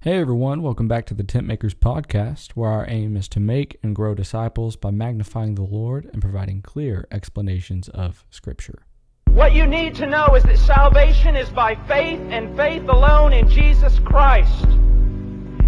[0.00, 3.80] Hey everyone, welcome back to the Tent Makers Podcast, where our aim is to make
[3.82, 8.86] and grow disciples by magnifying the Lord and providing clear explanations of Scripture.
[9.32, 13.48] What you need to know is that salvation is by faith and faith alone in
[13.48, 14.66] Jesus Christ.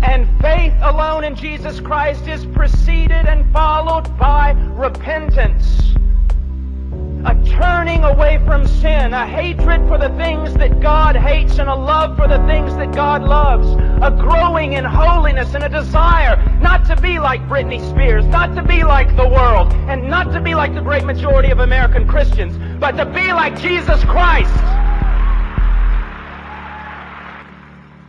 [0.01, 5.97] And faith alone in Jesus Christ is preceded and followed by repentance.
[7.23, 11.75] A turning away from sin, a hatred for the things that God hates, and a
[11.75, 13.69] love for the things that God loves.
[14.03, 18.63] A growing in holiness and a desire not to be like Britney Spears, not to
[18.63, 22.57] be like the world, and not to be like the great majority of American Christians,
[22.81, 24.55] but to be like Jesus Christ.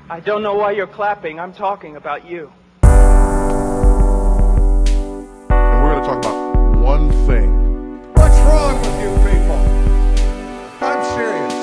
[0.10, 1.38] I don't know why you're clapping.
[1.38, 2.50] I'm talking about you.
[5.50, 7.61] And we're going to talk about one thing.
[8.14, 9.62] What's wrong with you people?
[10.82, 11.54] I'm serious.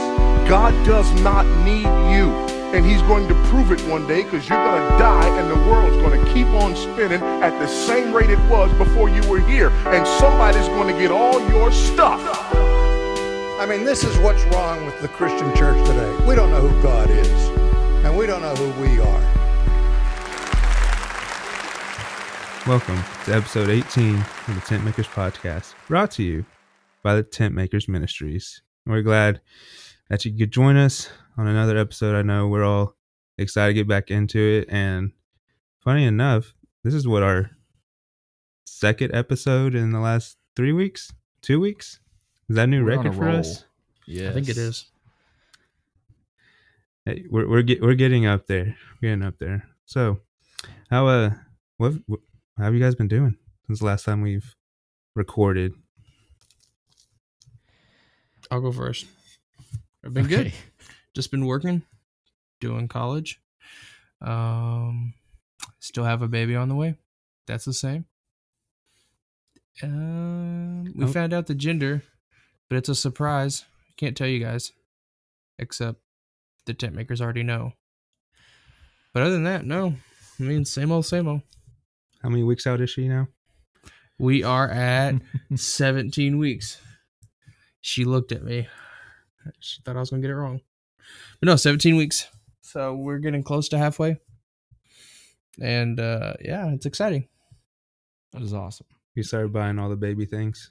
[0.49, 2.31] God does not need you.
[2.75, 5.71] And he's going to prove it one day because you're going to die and the
[5.71, 9.41] world's going to keep on spinning at the same rate it was before you were
[9.41, 9.71] here.
[9.87, 12.21] And somebody's going to get all your stuff.
[13.59, 16.15] I mean, this is what's wrong with the Christian church today.
[16.27, 17.49] We don't know who God is,
[18.05, 19.38] and we don't know who we are.
[22.69, 26.45] Welcome to episode 18 of the Tent Makers Podcast, brought to you
[27.03, 28.61] by the Tent Makers Ministries.
[28.85, 29.41] We're glad
[30.11, 32.15] that you could join us on another episode.
[32.15, 32.95] I know we're all
[33.39, 34.69] excited to get back into it.
[34.69, 35.13] And
[35.81, 37.53] funny enough, this is what our
[38.67, 41.11] second episode in the last three weeks,
[41.41, 42.01] two weeks.
[42.51, 43.37] Is that a new We're record a for roll.
[43.37, 43.65] us?
[44.07, 44.85] Yeah, I think it is.
[47.07, 48.77] Hey, we're we're get, we're getting up there.
[49.01, 49.67] We're getting up there.
[49.87, 50.21] So,
[50.91, 51.31] how uh,
[51.79, 52.21] what, what
[52.59, 54.55] how have you guys been doing since the last time we've
[55.15, 55.73] recorded?
[58.51, 59.07] I'll go first.
[60.05, 60.53] I've been good.
[61.15, 61.83] Just been working,
[62.61, 63.41] doing college.
[64.21, 65.15] Um,
[65.81, 66.97] still have a baby on the way.
[67.47, 68.07] That's the same.
[69.83, 71.09] Um, we Oh.
[71.09, 72.03] found out the gender,
[72.69, 73.65] but it's a surprise.
[73.89, 74.73] I can't tell you guys,
[75.59, 76.01] except
[76.67, 77.75] the tent makers already know.
[79.13, 79.97] But other than that, no.
[80.39, 81.43] I mean, same old, same old.
[82.23, 83.29] How many weeks out is she now?
[84.19, 85.15] We are at
[85.55, 86.81] 17 weeks.
[87.81, 88.69] She looked at me.
[89.61, 90.61] She thought I was going to get it wrong.
[91.41, 92.29] But no, 17 weeks.
[92.61, 94.19] So we're getting close to halfway.
[95.61, 97.27] And uh yeah, it's exciting.
[98.33, 98.87] That is awesome.
[99.15, 100.71] You started buying all the baby things.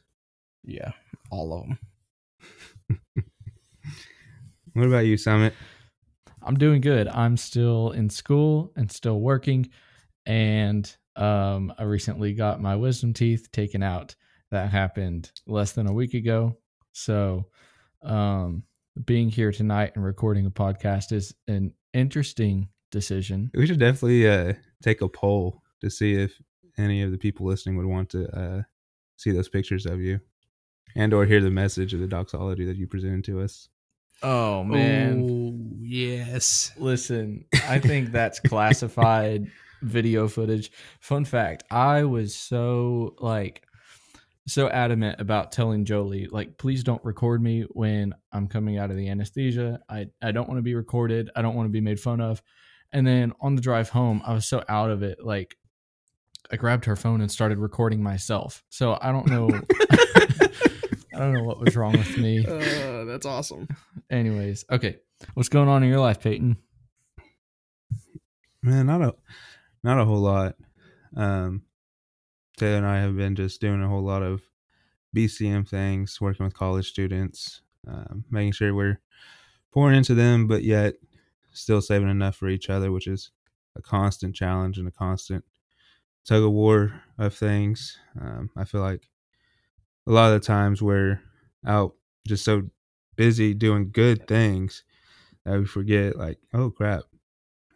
[0.64, 0.91] Yeah,
[1.29, 1.79] all of them.
[4.74, 5.56] What about you, Summit?
[6.44, 7.08] I'm doing good.
[7.08, 9.72] I'm still in school and still working,
[10.28, 14.16] and um, I recently got my wisdom teeth taken out.
[14.51, 16.57] That happened less than a week ago.
[16.94, 17.47] So,
[18.01, 18.63] um,
[19.03, 23.51] being here tonight and recording a podcast is an interesting decision.
[23.53, 26.41] We should definitely uh, take a poll to see if
[26.78, 28.61] any of the people listening would want to uh,
[29.17, 30.22] see those pictures of you,
[30.95, 33.67] and or hear the message of the doxology that you presented to us.
[34.23, 36.72] Oh Oh, yes.
[36.78, 39.51] Listen, I think that's classified
[39.81, 40.71] video footage.
[40.99, 43.63] Fun fact, I was so like
[44.47, 48.97] so adamant about telling Jolie like please don't record me when I'm coming out of
[48.97, 49.81] the anesthesia.
[49.89, 51.29] I I don't want to be recorded.
[51.35, 52.41] I don't want to be made fun of.
[52.93, 55.57] And then on the drive home, I was so out of it like
[56.49, 58.63] I grabbed her phone and started recording myself.
[58.69, 59.49] So I don't know
[61.17, 62.45] I don't know what was wrong with me.
[62.45, 63.67] Uh, that's awesome.
[64.09, 64.97] Anyways, okay.
[65.33, 66.57] What's going on in your life, Peyton?
[68.61, 69.16] Man, I don't.
[69.16, 69.17] a
[69.87, 70.55] not a whole lot.
[71.15, 71.61] Um,
[72.57, 74.41] Taylor and I have been just doing a whole lot of
[75.15, 78.99] BCM things, working with college students, um, making sure we're
[79.71, 80.95] pouring into them, but yet
[81.53, 83.31] still saving enough for each other, which is
[83.77, 85.45] a constant challenge and a constant
[86.25, 87.97] tug of war of things.
[88.19, 89.07] Um, I feel like
[90.05, 91.21] a lot of the times we're
[91.65, 91.93] out
[92.27, 92.63] just so
[93.15, 94.83] busy doing good things
[95.45, 97.03] that we forget, like, oh crap,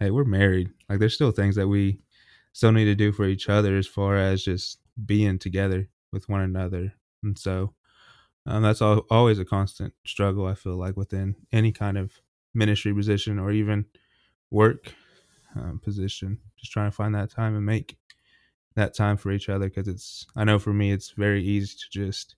[0.01, 0.71] hey, we're married.
[0.89, 1.99] Like, there's still things that we
[2.53, 6.41] still need to do for each other as far as just being together with one
[6.41, 6.93] another.
[7.23, 7.75] And so
[8.47, 12.13] um, that's al always a constant struggle, I feel like, within any kind of
[12.55, 13.85] ministry position or even
[14.49, 14.93] work
[15.55, 16.39] um, position.
[16.57, 17.95] Just trying to find that time and make
[18.75, 21.89] that time for each other because it's, I know for me, it's very easy to
[21.91, 22.35] just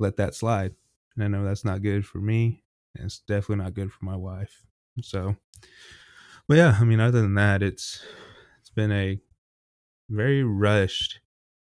[0.00, 0.74] let that slide.
[1.14, 2.64] And I know that's not good for me.
[2.96, 4.64] And it's definitely not good for my wife.
[5.00, 5.36] So,
[6.48, 8.02] but yeah, I mean, other than that, it's
[8.60, 9.20] it's been a
[10.08, 11.20] very rushed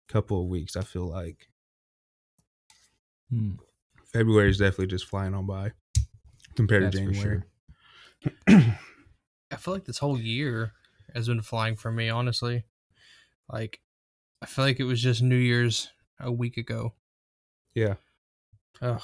[0.08, 0.76] couple of weeks.
[0.76, 1.48] I feel like
[3.30, 3.54] Hmm.
[4.12, 5.72] February is definitely just flying on by
[6.54, 7.42] compared That's to for January.
[8.48, 8.58] sure.
[9.50, 10.72] I feel like this whole year
[11.14, 12.64] has been flying for me, honestly.
[13.52, 13.80] Like,
[14.40, 15.88] I feel like it was just New Year's
[16.20, 16.94] a week ago.
[17.74, 17.94] Yeah.
[18.80, 19.02] Ugh,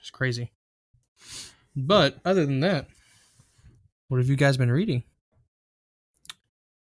[0.00, 0.52] it's crazy.
[1.76, 2.88] But other than that,
[4.08, 5.04] what have you guys been reading?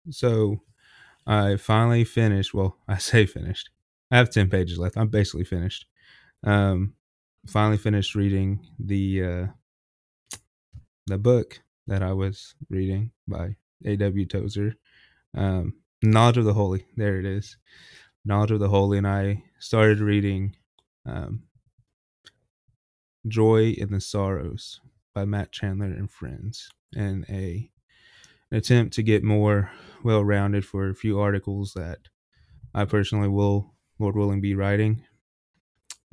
[0.10, 0.62] So
[1.26, 2.54] I finally finished.
[2.54, 3.70] Well, I say finished.
[4.12, 4.98] I have 10 pages left.
[4.98, 5.86] I'm basically finished.
[6.44, 6.96] Um,
[7.48, 9.48] finally finished reading the uh,
[11.08, 13.56] the book that I was reading by
[13.86, 14.26] A.W.
[14.26, 14.76] Tozer.
[15.36, 16.86] Um, Knowledge of the Holy.
[16.98, 17.58] There it is.
[18.26, 18.98] Knowledge of the Holy.
[18.98, 20.56] And I started reading
[21.06, 21.44] um,
[23.28, 24.82] Joy in the Sorrows
[25.14, 27.70] by Matt Chandler and Friends and a
[28.52, 29.72] attempt to get more
[30.04, 32.00] well rounded for a few articles that
[32.74, 35.04] I personally will, Lord willing, be writing.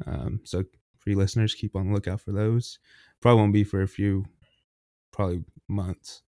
[0.06, 0.64] Um, so
[0.98, 2.78] for you listeners, keep on the lookout for those.
[3.20, 4.26] Probably won't be for a few,
[5.12, 6.22] probably months,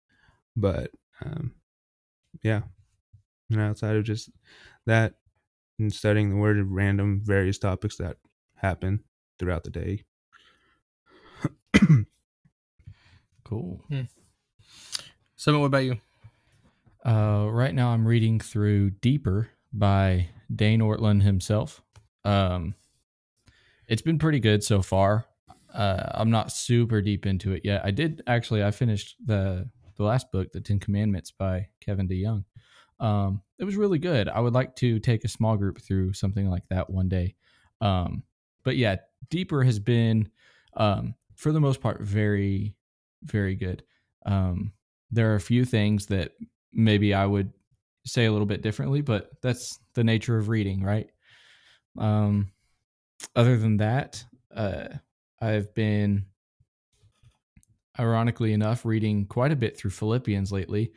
[0.57, 0.91] but
[1.25, 1.55] um,
[2.43, 2.63] yeah.
[3.51, 4.31] And outside of just
[4.87, 5.15] that,
[5.79, 8.19] and studying the word of random various topics that
[8.57, 9.03] happen
[9.39, 10.05] throughout the day.
[13.45, 13.83] Cool.
[15.41, 15.97] Summit, what about you?
[17.03, 21.81] Uh, right now, I'm reading through Deeper by Dane Ortlund himself.
[22.27, 22.75] Um,
[23.89, 25.25] it's been pretty good so far.
[25.73, 27.81] Uh, I'm not super deep into it yet.
[27.83, 28.63] I did actually.
[28.63, 32.45] I finished the the last book, The Ten Commandments by Kevin DeYoung.
[33.03, 34.29] Um, it was really good.
[34.29, 37.35] I would like to take a small group through something like that one day.
[37.81, 38.25] Um,
[38.63, 38.97] but yeah,
[39.31, 40.29] Deeper has been,
[40.77, 42.75] um, for the most part, very,
[43.23, 43.83] very good.
[44.27, 44.75] Um,
[45.11, 46.33] there are a few things that
[46.73, 47.53] maybe I would
[48.07, 51.09] say a little bit differently, but that's the nature of reading, right?
[51.99, 52.53] Um,
[53.35, 54.25] other than that,
[54.55, 54.89] uh,
[55.41, 56.27] I've been,
[57.99, 60.93] ironically enough, reading quite a bit through Philippians lately,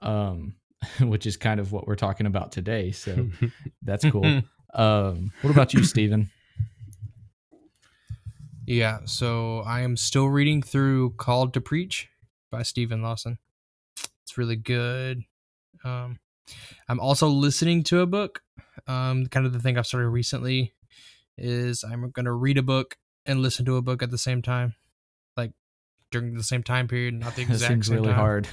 [0.00, 0.54] um,
[1.00, 2.92] which is kind of what we're talking about today.
[2.92, 3.28] So
[3.82, 4.42] that's cool.
[4.74, 6.30] um, what about you, Stephen?
[8.66, 12.08] Yeah, so I am still reading through Called to Preach
[12.50, 13.38] by Steven Lawson.
[14.32, 15.24] It's really good.
[15.84, 16.18] Um,
[16.88, 18.40] I'm also listening to a book.
[18.86, 20.72] Um, kind of the thing I've started recently
[21.36, 22.96] is I'm going to read a book
[23.26, 24.74] and listen to a book at the same time,
[25.36, 25.52] like
[26.10, 28.16] during the same time period, not the exact That seems same really time.
[28.16, 28.48] hard.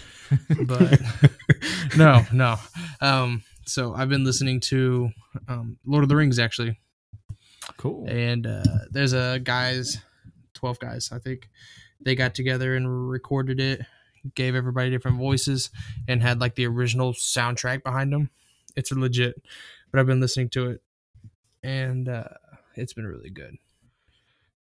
[0.66, 1.00] but
[1.98, 2.58] no, no.
[3.00, 5.12] Um, so I've been listening to
[5.48, 6.78] um, Lord of the Rings actually,
[7.78, 8.06] cool.
[8.10, 9.98] and uh, there's a guys,
[10.54, 11.48] twelve guys, I think.
[12.02, 13.81] They got together and recorded it,
[14.36, 15.69] gave everybody different voices,
[16.07, 18.30] and had like the original soundtrack behind them.
[18.75, 19.42] It's legit,
[19.92, 20.81] but I've been listening to it,
[21.63, 22.24] and uh,
[22.75, 23.57] it's been really good.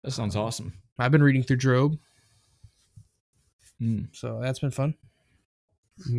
[0.02, 0.72] That sounds awesome.
[0.98, 1.98] I've been reading through Job,
[3.80, 4.08] Mm.
[4.12, 4.94] so that's been fun.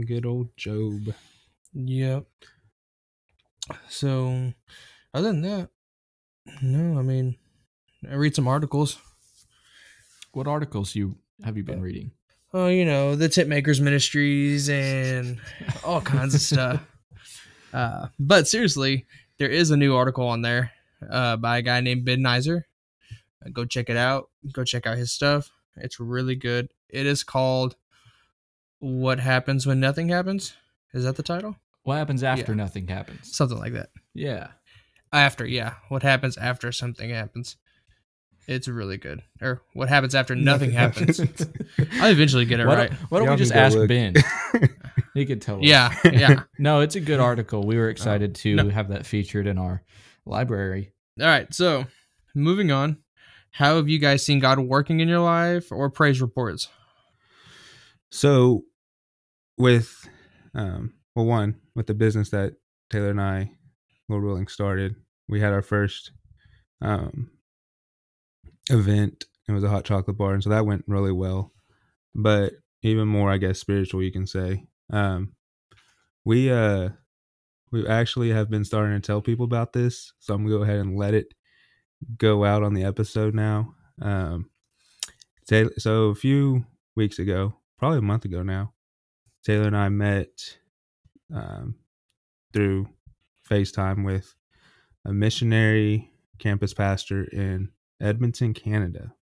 [0.06, 1.14] Good old Job.
[1.74, 2.26] Yep.
[3.88, 4.54] So,
[5.14, 5.70] other than that,
[6.62, 7.38] no, I mean,
[8.10, 8.98] I read some articles.
[10.34, 12.12] What articles you have you been reading?
[12.54, 15.40] Oh, you know, the Tent Makers Ministries and
[15.84, 16.82] all kinds of stuff.
[17.74, 19.06] Uh, but seriously,
[19.40, 20.72] there is a new article on there
[21.10, 22.64] uh, by a guy named Ben Nizer.
[23.44, 24.30] Uh, go check it out.
[24.52, 25.50] Go check out his stuff.
[25.78, 26.70] It's really good.
[26.90, 27.76] It is called
[28.80, 30.54] "What Happens When Nothing Happens."
[30.94, 31.56] Is that the title?
[31.82, 32.58] What happens after Yeah.
[32.58, 33.36] nothing happens?
[33.36, 33.90] Something like that.
[34.14, 34.50] Yeah.
[35.12, 35.74] After, yeah.
[35.90, 37.58] What happens after something happens?
[38.48, 39.24] It's really good.
[39.42, 41.20] Or what happens after nothing, happens?
[42.02, 42.90] I'll eventually get it why right.
[42.90, 43.88] don't, why don't Y'all we just ask look.
[43.88, 44.16] Ben?
[45.14, 45.64] he could tell us.
[45.64, 46.44] Yeah, yeah.
[46.60, 47.66] No, it's a good article.
[47.66, 48.70] We were excited to no.
[48.70, 49.84] have that featured in our
[50.26, 50.92] library.
[51.20, 51.54] All right.
[51.54, 51.86] So,
[52.36, 52.98] moving on.
[53.52, 56.68] How have you guys seen God working in your life or praise reports?
[58.12, 58.64] So,
[59.58, 60.10] with,
[60.56, 62.54] um, well, one, with the business that
[62.90, 63.52] Taylor and I,
[64.10, 64.96] Lord willing, started,
[65.30, 66.12] we had our first
[66.82, 67.30] um,
[68.70, 69.26] event.
[69.48, 70.34] It was a hot chocolate bar.
[70.34, 71.52] And so that went really well.
[72.16, 74.66] But even more, I guess, spiritual, you can say.
[74.92, 75.34] Um,
[76.26, 76.90] we, uh,
[77.72, 80.14] we actually have been starting to tell people about this.
[80.20, 81.34] So I'm to go ahead and let it
[82.18, 83.74] go out on the episode now.
[84.02, 84.50] Um,
[85.48, 86.66] Taylor, so a few
[86.96, 88.74] weeks ago, probably a month ago now,
[89.44, 90.58] Taylor and I met
[91.34, 91.76] um,
[92.54, 92.88] through
[93.50, 94.34] FaceTime with
[95.06, 97.70] a missionary campus pastor in
[98.04, 99.14] Edmonton, Canada.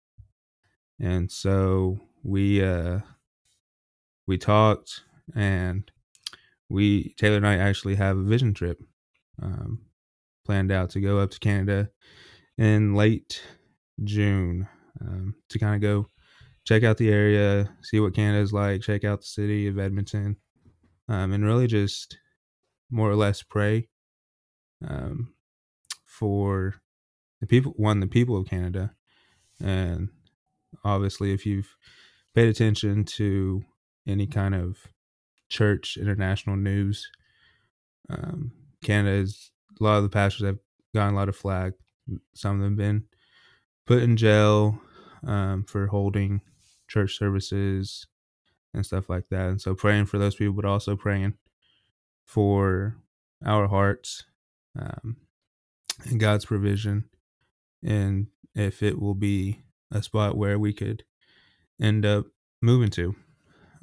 [0.98, 3.00] And so we uh
[4.26, 5.02] we talked
[5.34, 5.90] and
[6.68, 8.78] we Taylor and I actually have a vision trip
[9.42, 9.80] um
[10.44, 11.90] planned out to go up to Canada
[12.58, 13.42] in late
[14.04, 14.68] June
[15.00, 16.06] um, to kind of go
[16.64, 20.36] check out the area, see what Canada's like, check out the city of Edmonton,
[21.08, 22.18] um, and really just
[22.90, 23.88] more or less pray
[24.86, 25.32] um,
[26.04, 26.79] for
[27.40, 28.94] the people, one, the people of Canada,
[29.62, 30.08] and
[30.84, 31.76] obviously, if you've
[32.34, 33.62] paid attention to
[34.06, 34.78] any kind of
[35.48, 37.10] church international news,
[38.08, 40.58] um, Canada is a lot of the pastors have
[40.94, 41.72] gotten a lot of flack.
[42.34, 43.04] Some of them have been
[43.86, 44.80] put in jail
[45.26, 46.40] um, for holding
[46.88, 48.06] church services
[48.74, 49.48] and stuff like that.
[49.48, 51.34] And so praying for those people, but also praying
[52.24, 52.96] for
[53.44, 54.24] our hearts
[54.78, 55.16] um,
[56.04, 57.04] and God's provision,
[57.82, 61.04] and if it will be a spot where we could
[61.80, 62.26] end up
[62.62, 63.14] moving to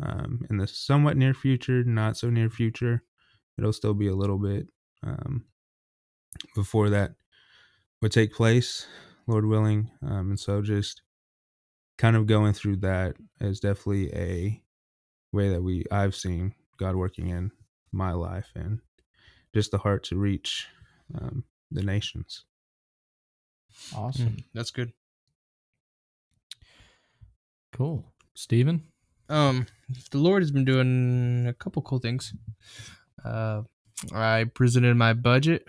[0.02, 3.04] um, in the somewhat near future, not so near future.
[3.58, 4.68] It'll still be a little bit
[5.04, 5.46] um,
[6.56, 7.16] before that
[8.02, 8.86] would take place,
[9.26, 9.90] Lord willing.
[10.04, 11.02] Um, and so just
[11.98, 14.62] kind of going through that is definitely a
[15.32, 17.52] way that we I've seen God working in
[17.92, 18.80] my life and
[19.54, 20.68] just the heart to reach
[21.16, 22.46] um, the nations.
[23.96, 24.30] Awesome.
[24.30, 24.92] Mm, that's good.
[27.74, 28.06] Cool.
[28.34, 28.84] Steven?
[29.30, 29.68] Um,
[30.12, 32.34] the Lord has been doing a couple cool things.
[33.24, 33.64] Uh,
[34.14, 35.66] I presented my budget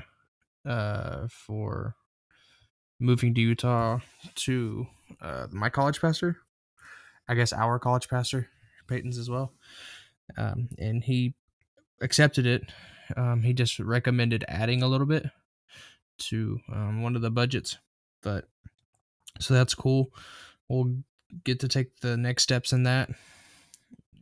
[0.66, 1.96] uh, for
[3.00, 4.00] moving to Utah
[4.36, 4.86] to
[5.20, 6.36] uh, my college pastor.
[7.28, 8.48] I guess our college pastor,
[8.86, 9.52] Peyton's as well.
[10.36, 11.34] Um, and he
[12.00, 12.70] accepted it.
[13.16, 15.26] Um, he just recommended adding a little bit
[16.18, 17.78] to um, one of the budgets,
[18.22, 18.48] but
[19.40, 20.12] so that's cool.
[20.68, 20.96] We'll
[21.44, 23.10] get to take the next steps in that,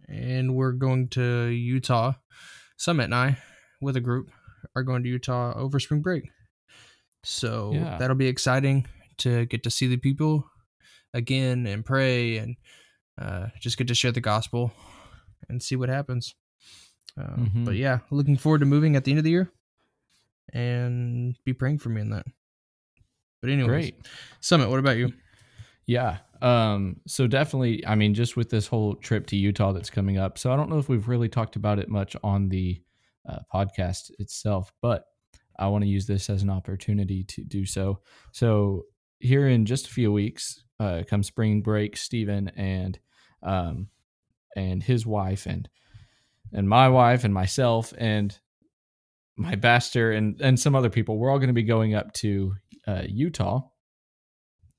[0.09, 2.13] and we're going to Utah.
[2.77, 3.39] Summit and I,
[3.81, 4.31] with a group,
[4.75, 6.31] are going to Utah over spring break.
[7.25, 7.97] So Yeah.
[7.99, 8.87] that'll be exciting
[9.19, 10.51] to get to see the people
[11.15, 12.57] again and pray and
[13.19, 14.73] uh, just get to share the gospel
[15.49, 16.35] and see what happens.
[17.17, 17.65] Um, Mhm.
[17.65, 19.51] But yeah, looking forward to moving at the end of the year
[20.53, 22.27] and be praying for me in that.
[23.41, 24.07] But anyway, Great.
[24.41, 25.13] Summit, what about you?
[25.87, 26.19] Yeah.
[26.43, 30.39] Um, so definitely, I mean, just with this whole trip to Utah that's coming up.
[30.39, 32.83] So I don't know if we've really talked about it much on the
[33.29, 35.05] uh, podcast itself, but
[35.59, 38.01] I want to use this as an opportunity to do so.
[38.33, 38.85] So
[39.21, 42.99] here in just a few weeks, uh, come spring break, Stephen and
[43.43, 43.89] um,
[44.57, 45.69] and his wife and
[46.53, 48.39] and my wife and myself and
[49.37, 52.55] my pastor and and some other people, we're all going to be going up to
[52.87, 53.63] uh, Utah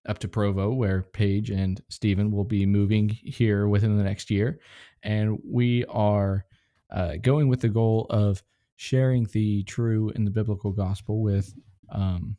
[0.07, 4.59] up to Provo, where Paige and Stephen will be moving here within the next year.
[5.03, 6.45] And we are
[6.89, 8.41] uh, going with the goal of
[8.77, 11.53] sharing the true and the biblical gospel with
[11.89, 12.37] um,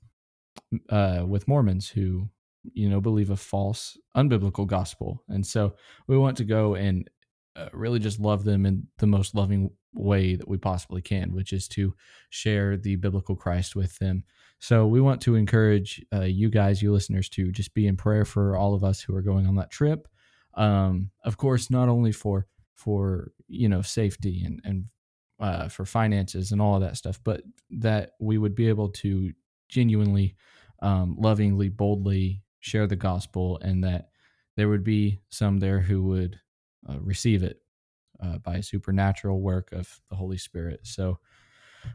[0.91, 2.29] uh, with Mormons who
[2.73, 5.23] you know believe a false, unbiblical gospel.
[5.29, 5.75] And so
[6.07, 7.09] we want to go and
[7.57, 11.53] uh, really just love them in the most loving way that we possibly can, which
[11.53, 11.95] is to
[12.31, 14.25] share the biblical Christ with them.
[14.61, 18.25] So we want to encourage uh, you guys, you listeners, to just be in prayer
[18.25, 20.09] for all of us who are going on that trip.
[20.55, 24.87] Um, of course, not only for for you know safety and and
[25.41, 29.33] uh, for finances and all of that stuff, but that we would be able to
[29.69, 30.35] genuinely,
[30.83, 34.09] um, lovingly, boldly share the gospel, and that
[34.57, 36.41] there would be some there who would
[36.89, 37.61] uh, receive it
[38.21, 40.81] uh, by a supernatural work of the Holy Spirit.
[40.83, 41.19] So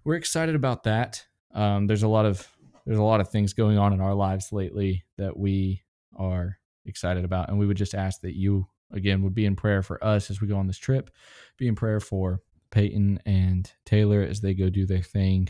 [0.05, 1.25] we're excited about that.
[1.53, 2.47] Um, there's a lot of
[2.85, 5.81] there's a lot of things going on in our lives lately that we
[6.17, 9.81] are excited about, and we would just ask that you again would be in prayer
[9.81, 11.09] for us as we go on this trip,
[11.57, 12.41] be in prayer for
[12.71, 15.49] Peyton and Taylor as they go do their thing,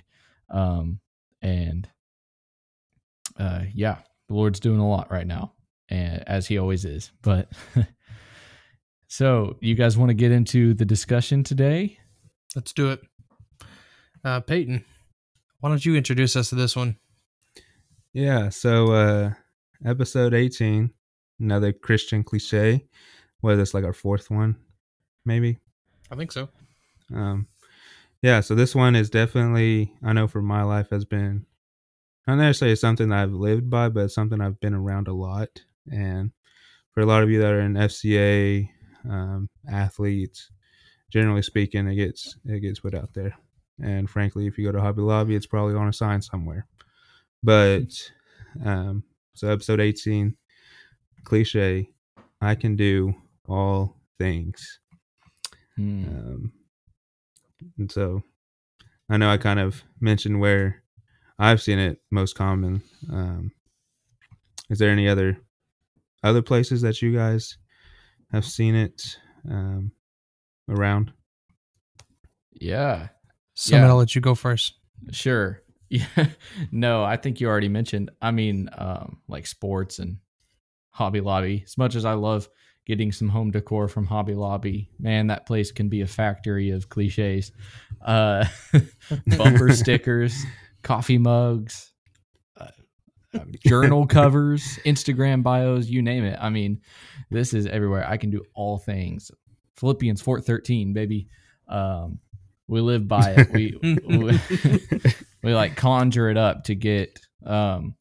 [0.50, 1.00] um,
[1.42, 1.90] and
[3.40, 5.54] uh, yeah, the Lord's doing a lot right now,
[5.90, 7.12] and as He always is.
[7.22, 7.52] But
[9.08, 11.98] so, you guys want to get into the discussion today?
[12.56, 13.02] Let's do it.
[14.24, 14.86] Uh, Peyton,
[15.63, 16.98] why don't you introduce us to this one?
[18.12, 19.32] Yeah, so uh
[19.86, 20.91] episode 18,
[21.39, 22.86] another Christian cliche.
[23.39, 24.58] What is this like our fourth one
[25.24, 25.60] maybe?
[26.12, 26.50] I think so.
[27.15, 27.48] Um
[28.22, 31.46] yeah, so this one is definitely I know for my life has been
[32.27, 35.63] not necessarily something that I've lived by, but it's something I've been around a lot.
[35.89, 36.32] And
[36.91, 38.67] for a lot of you that are in FCA,
[39.10, 40.51] um, athletes,
[41.10, 43.38] generally speaking, it gets it gets put out there.
[43.82, 46.68] And frankly, if you go to Hobby Lobby, it's probably on a sign somewhere.
[47.42, 47.92] But
[48.63, 49.03] um,
[49.34, 50.36] so episode 18,
[51.24, 51.89] cliche,
[52.42, 53.13] I can do
[53.48, 54.80] all things.
[55.75, 56.06] Hmm.
[56.08, 56.53] Um,
[57.77, 58.24] and so
[59.10, 60.84] I know I kind of mentioned where
[61.39, 62.84] I've seen it most common.
[63.12, 63.51] Um,
[64.70, 65.38] is there any other
[66.24, 67.58] other places that you guys
[68.32, 69.18] have seen it
[69.50, 69.92] um,
[70.70, 71.12] around?
[72.53, 73.10] Yeah.
[73.56, 73.90] Summit, Yeah.
[73.90, 74.74] I'll let you go first.
[75.12, 75.60] Sure.
[75.90, 76.08] Yeah.
[76.72, 78.10] no, I think you already mentioned.
[78.20, 80.18] I mean, um, like sports and
[80.90, 81.62] Hobby Lobby.
[81.68, 82.50] As much as I love
[82.88, 86.90] getting some home decor from Hobby Lobby, man, that place can be a factory of
[86.90, 87.52] cliches.
[88.04, 88.46] Uh,
[89.38, 90.36] bumper stickers,
[90.82, 91.92] coffee mugs,
[92.60, 92.70] uh,
[93.36, 96.40] uh, journal covers, Instagram bios, you name it.
[96.42, 96.82] I mean,
[97.30, 98.08] this is everywhere.
[98.10, 99.30] I can do all things.
[99.76, 101.28] Philippians 4:13, baby.
[101.68, 102.18] Um,
[102.67, 103.51] we live by it.
[103.51, 103.77] We,
[104.08, 104.39] we
[105.43, 107.96] we like conjure it up to get um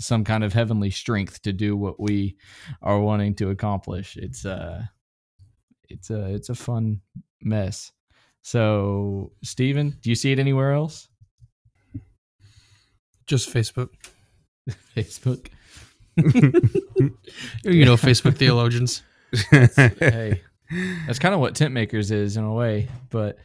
[0.00, 2.36] some kind of heavenly strength to do what we
[2.82, 4.16] are wanting to accomplish.
[4.16, 4.82] It's uh
[5.88, 7.00] it's a it's a fun
[7.40, 7.92] mess.
[8.42, 11.08] So, Steven, do you see it anywhere else?
[13.26, 13.90] Just Facebook.
[14.96, 15.48] Facebook.
[17.62, 19.02] You know, Facebook theologians.
[19.50, 20.42] hey,
[21.06, 23.38] that's kind of what tent makers is in a way, but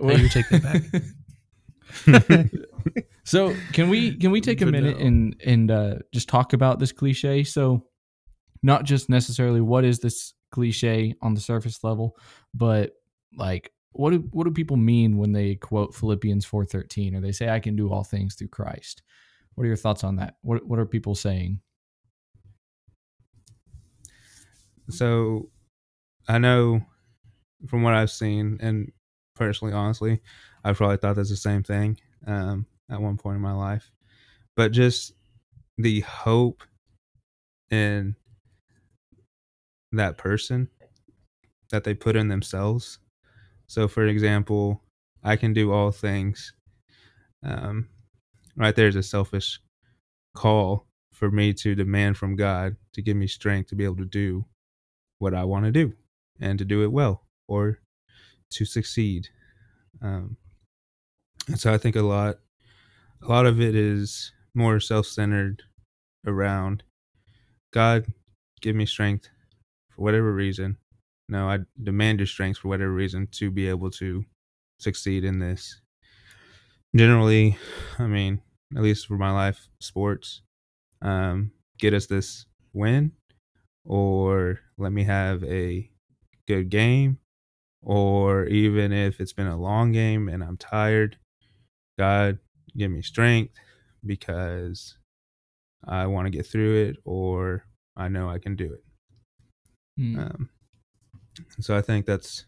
[0.00, 1.02] Hey, you take that back.
[3.24, 5.06] so can we can we take a minute no.
[5.06, 7.44] and and uh, just talk about this cliche?
[7.44, 7.84] So
[8.62, 12.16] not just necessarily what is this cliche on the surface level,
[12.54, 12.92] but
[13.36, 17.32] like what do what do people mean when they quote Philippians four thirteen or they
[17.32, 19.02] say I can do all things through Christ?
[19.54, 20.34] What are your thoughts on that?
[20.42, 21.60] What what are people saying?
[24.90, 25.50] so
[26.28, 26.80] I know
[27.66, 28.92] from what I've seen, and
[29.38, 30.20] personally, honestly,
[30.64, 33.90] I probably thought that's the same thing um, at one point in my life.
[34.56, 35.12] But just
[35.78, 36.62] the hope
[37.70, 38.16] in
[39.92, 40.68] that person
[41.70, 42.98] that they put in themselves.
[43.66, 44.82] So, for example,
[45.22, 46.52] I can do all things.
[47.42, 47.88] Um,
[48.56, 49.60] right there is a selfish
[50.34, 54.04] call for me to demand from God to give me strength to be able to
[54.04, 54.44] do
[55.18, 55.92] what I want to do
[56.40, 57.78] and to do it well or
[58.50, 59.28] to succeed.
[60.02, 60.36] Um,
[61.48, 62.36] and so I think a lot,
[63.22, 65.62] a lot of it is more self-centered
[66.26, 66.82] around
[67.72, 68.06] God,
[68.60, 69.28] give me strength
[69.90, 70.76] for whatever reason.
[71.28, 74.24] No, I demand your strength for whatever reason to be able to
[74.80, 75.80] succeed in this.
[76.96, 77.58] Generally,
[77.98, 78.40] I mean,
[78.74, 80.42] at least for my life, sports
[81.02, 83.12] um, get us this win
[83.84, 85.90] or let me have a
[86.46, 87.18] good game,
[87.82, 91.16] or even if it's been a long game and I'm tired,
[91.98, 92.38] God,
[92.76, 93.54] give me strength
[94.04, 94.96] because
[95.84, 97.64] I want to get through it, or
[97.96, 98.84] I know I can do it.
[99.96, 100.18] Hmm.
[100.18, 100.48] Um,
[101.60, 102.44] so I think that's,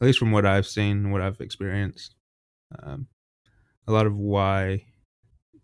[0.00, 2.14] at least from what I've seen, what I've experienced,
[2.82, 3.06] um,
[3.86, 4.84] a lot of why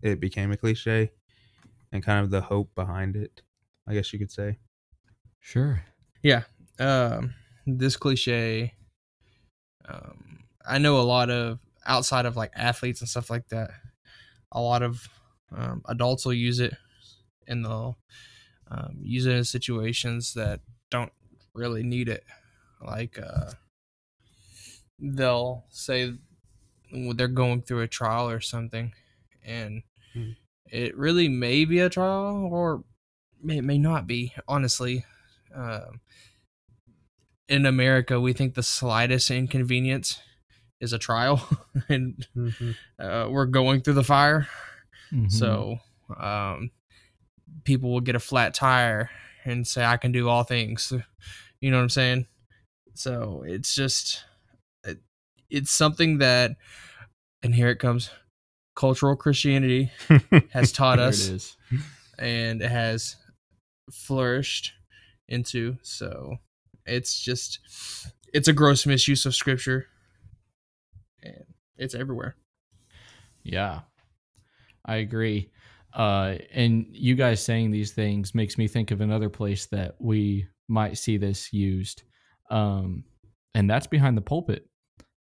[0.03, 1.11] it became a cliche
[1.92, 3.42] and kind of the hope behind it,
[3.88, 4.59] I guess you could say.
[5.40, 5.83] Sure.
[6.22, 6.42] Yeah.
[6.79, 7.35] Um,
[7.66, 8.74] this cliche,
[9.85, 13.70] um, I know a lot of outside of like athletes and stuff like that,
[14.52, 15.09] a lot of
[15.52, 16.74] um, adults will use it
[17.46, 17.98] and they'll
[18.68, 21.12] um, use it in situations that don't
[21.55, 22.24] really need it.
[22.83, 23.52] Like, uh,
[24.98, 26.14] they'll say
[26.92, 28.94] they're going through a trial or something,
[29.44, 29.83] and
[30.14, 30.33] Hmm.
[30.70, 32.85] it really may be a trial or
[33.42, 35.05] may, may not be, honestly.
[35.55, 36.00] Um,
[37.48, 40.20] in America, we think the slightest inconvenience
[40.80, 41.46] is a trial,
[41.88, 42.26] and
[42.98, 44.48] uh, we're going through the fire.
[45.12, 45.30] Mhm.
[45.30, 45.78] So,
[46.18, 46.70] um,
[47.64, 49.11] people will get a flat tire
[49.44, 50.92] and say, "I can do all things."
[51.61, 52.26] You know what I'm saying?
[52.94, 54.24] So it's just,
[54.85, 54.98] it,
[55.50, 56.56] it's something that,
[57.42, 58.11] and here it comes,
[58.74, 59.90] cultural Christianity
[60.50, 61.56] has taught There it us
[62.18, 63.16] and it has
[63.90, 64.72] flourished
[65.28, 65.76] into.
[65.82, 66.37] So
[66.87, 67.59] it's just
[68.33, 69.87] it's a gross misuse of scripture,
[71.22, 71.44] and
[71.77, 72.37] it's everywhere.
[73.42, 73.81] Yeah,
[74.85, 75.51] I agree.
[75.94, 80.46] Uh, and you guys saying these things makes me think of another place that we
[80.68, 82.03] might see this used,
[82.51, 83.05] um,
[83.55, 84.68] and that's behind the pulpit.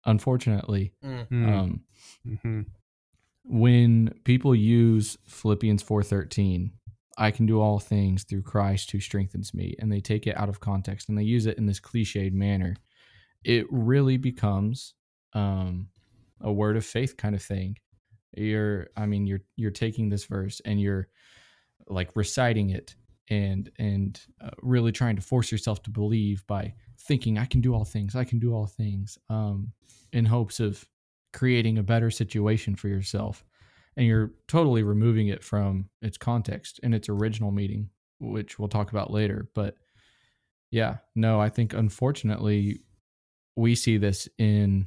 [0.05, 1.27] Unfortunately, Mm.
[1.49, 1.85] um,
[2.27, 2.67] Mhm.
[3.45, 6.73] when people use Philippians four thirteen,
[7.19, 10.49] I can do all things through Christ who strengthens me, and they take it out
[10.49, 12.77] of context and they use it in this cliched manner,
[13.45, 14.95] it really becomes
[15.33, 15.89] um,
[16.41, 17.77] a word of faith kind of thing.
[18.37, 21.09] You're, I mean, you're you're taking this verse and you're
[21.89, 22.95] like reciting it
[23.31, 27.75] and and uh, really trying to force yourself to believe by thinking I can do
[27.75, 29.73] all things, I can do all things, um,
[30.13, 30.87] in hopes of
[31.33, 33.45] creating a better situation for yourself
[33.99, 38.91] and you're totally removing it from its context and its original meaning which we'll talk
[38.91, 39.75] about later but
[40.71, 42.81] yeah no i think unfortunately
[43.59, 44.87] we see this in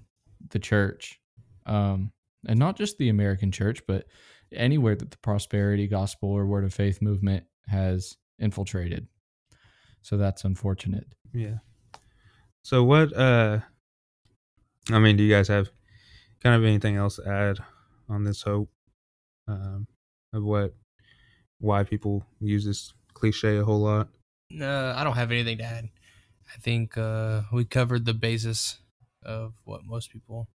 [0.50, 1.20] the church,
[1.66, 2.12] um,
[2.48, 4.08] and not just the American church, but
[4.54, 9.08] anywhere that the prosperity gospel or word of faith movement has infiltrated.
[10.02, 11.06] So that's unfortunate.
[11.34, 11.58] Yeah.
[12.64, 13.60] So what uh
[14.90, 15.70] I mean, do you guys have
[16.42, 17.60] kind of anything else to add
[18.10, 18.70] on this hope?
[19.52, 19.88] Um
[20.34, 20.74] of what
[21.60, 24.08] why people use this cliche a whole lot?
[24.60, 25.90] Uh, I don't have anything to add.
[26.54, 28.80] I think uh, we covered the basis
[29.24, 30.48] of what most people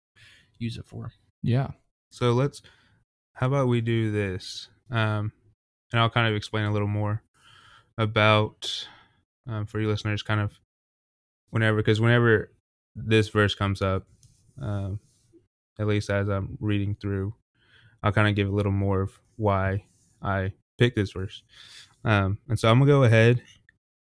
[0.58, 1.12] use it for.
[1.44, 1.72] Yeah.
[2.12, 2.62] So let's
[3.34, 4.70] how about we do this?
[4.90, 5.32] Um
[5.92, 7.22] and I'll kind of explain a little more
[7.98, 8.88] about
[9.48, 10.60] um, for you listeners kind of
[11.50, 12.52] whenever because whenever
[12.96, 14.04] this verse comes up
[14.62, 15.00] um,
[15.80, 17.34] at least as i'm reading through
[18.06, 19.84] i'll kind of give a little more of why
[20.22, 21.44] i picked this verse
[22.06, 23.42] um, and so i'm gonna go ahead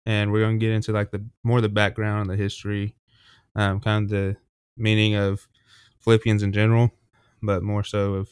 [0.05, 2.95] and we're gonna get into like the more the background and the history
[3.57, 4.37] um, kind of the
[4.77, 5.49] meaning of
[5.99, 6.93] philippians in general
[7.43, 8.29] but more so of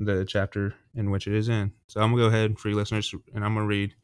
[0.00, 3.14] the chapter in which it is in so i'm gonna go ahead for you listeners
[3.34, 3.94] and i'm gonna read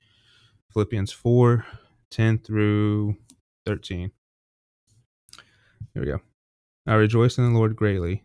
[0.72, 1.64] philippians 4
[2.10, 3.16] 10 through
[3.66, 4.10] 13.
[5.94, 6.20] Here we go.
[6.86, 8.24] I rejoice in the Lord greatly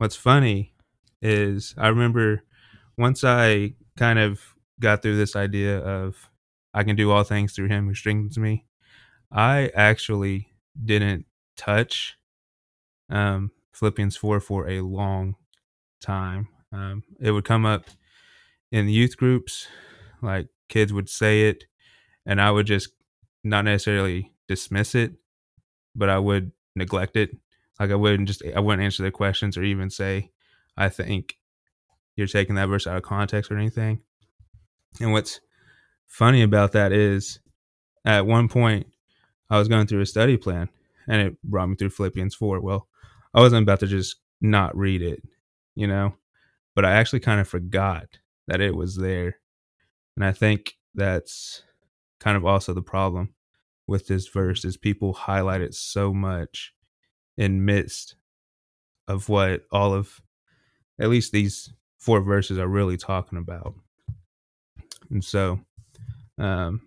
[0.00, 0.72] What's funny
[1.20, 2.42] is I remember
[2.96, 4.40] once I kind of
[4.80, 6.30] got through this idea of
[6.72, 8.64] I can do all things through him who strengthens me,
[9.32, 11.26] I actually didn't
[11.58, 12.16] touch
[13.10, 15.36] um, Philippians 4 for a long
[16.00, 16.48] time.
[16.72, 17.86] Um, it would come up
[18.72, 19.68] in youth groups,
[20.22, 21.64] like kids would say it,
[22.26, 22.90] and I would just
[23.44, 25.12] not necessarily dismiss it,
[25.96, 27.36] but I would neglect it.
[27.80, 30.30] Like I wouldn't just I wouldn't answer their questions or even say,
[30.76, 31.38] I think
[32.14, 34.02] you're taking that verse out of context or anything.
[35.00, 35.40] And what's
[36.06, 37.40] funny about that is
[38.04, 38.86] at one point
[39.48, 40.68] I was going through a study plan
[41.08, 42.60] and it brought me through Philippians 4.
[42.60, 42.86] Well,
[43.32, 45.22] I wasn't about to just not read it,
[45.74, 46.14] you know,
[46.74, 49.38] but I actually kind of forgot that it was there.
[50.16, 51.62] And I think that's
[52.18, 53.32] kind of also the problem
[53.86, 56.74] with this verse is people highlight it so much
[57.40, 58.14] in midst
[59.08, 60.20] of what all of
[61.00, 63.74] at least these four verses are really talking about.
[65.10, 65.60] And so
[66.38, 66.82] um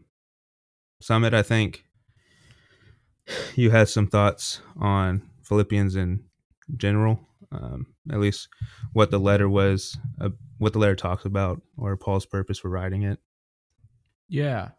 [1.02, 1.84] Summit, I think
[3.56, 6.24] you had some thoughts on Philippians in
[6.78, 7.20] general,
[7.52, 8.48] um, at least
[8.94, 13.04] what the letter was, uh, what the letter talks about, or Paul's purpose for writing
[13.04, 13.20] it.
[14.30, 14.70] Yeah.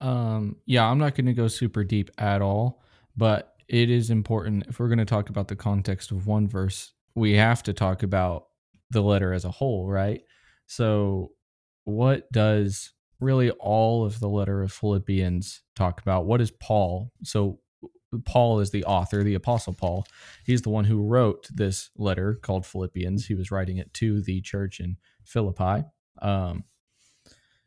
[0.00, 2.80] Um, yeah, I'm not going to go super deep at all,
[3.16, 6.92] but it is important if we're going to talk about the context of one verse,
[7.14, 8.46] we have to talk about
[8.90, 10.22] the letter as a whole, right?
[10.66, 11.32] So,
[11.84, 16.26] what does really all of the letter of Philippians talk about?
[16.26, 17.12] What is Paul?
[17.22, 17.60] So,
[18.24, 20.06] Paul is the author, the apostle Paul.
[20.44, 23.26] He's the one who wrote this letter called Philippians.
[23.26, 25.84] He was writing it to the church in Philippi.
[26.22, 26.64] Um,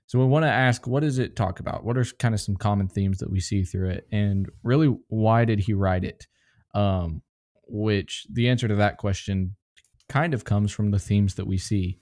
[0.08, 1.84] so we want to ask, what does it talk about?
[1.84, 5.46] What are kind of some common themes that we see through it, and really, why
[5.46, 6.28] did he write it?
[6.74, 7.22] Um,
[7.68, 9.56] which the answer to that question
[10.10, 12.00] kind of comes from the themes that we see.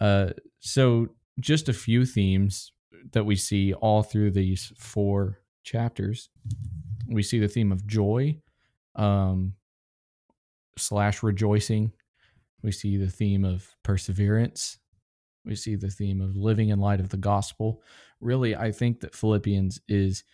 [0.00, 1.08] Uh, so
[1.40, 2.72] just a few themes
[3.12, 6.28] that we see all through these four chapters.
[7.08, 8.40] We see the theme of joy,
[8.94, 9.54] um,
[10.78, 11.92] slash rejoicing.
[12.62, 14.78] We see the theme of perseverance,
[15.46, 17.82] we see the theme of living in light of the gospel.
[18.20, 20.24] Really, I think that Philippians is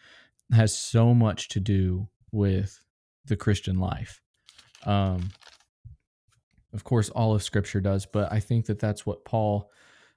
[0.52, 2.80] has so much to do with
[3.26, 4.20] the Christian life.
[4.84, 5.30] Um,
[6.72, 9.70] of course, all of Scripture does, but I think that that's what Paul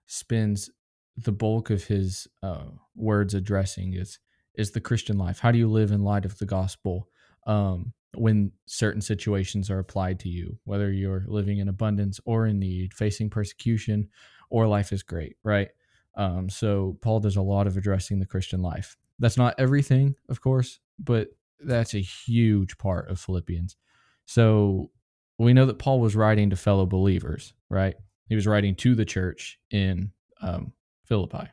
[0.08, 0.70] spends
[1.18, 4.20] the bulk of his uh, words addressing is
[4.56, 5.40] is the Christian life.
[5.40, 7.10] How do you live in light of the gospel
[7.46, 12.60] um, when certain situations are applied to you, whether you're living in abundance or in
[12.60, 14.10] need, facing persecution
[14.56, 15.68] or life is great, right?
[16.16, 18.96] Um, so Paul does a lot of addressing the Christian life.
[19.20, 21.28] That's not everything, of course, but
[21.60, 23.76] that's a huge part of Philippians.
[24.24, 24.92] So
[25.38, 27.96] we know that Paul was writing to fellow believers, right?
[28.30, 30.72] He was writing to the church in um,
[31.04, 31.50] Philippi.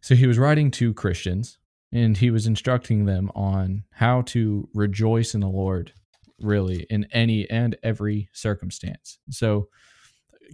[0.00, 1.58] So he was writing to Christians
[1.92, 5.92] and he was instructing them on how to rejoice in the Lord
[6.40, 9.18] really in any and every circumstance.
[9.28, 9.68] So,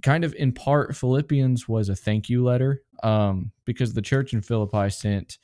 [0.02, 4.42] kind of in part, Philippians was a thank you letter um, because the church in
[4.42, 5.38] Philippi sent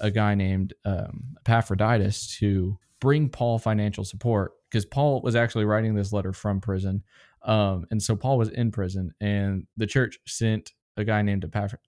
[0.00, 5.94] a guy named um, Epaphroditus to bring Paul financial support because Paul was actually writing
[5.94, 7.02] this letter from prison.
[7.42, 11.44] Um, and so Paul was in prison, and the church sent a guy named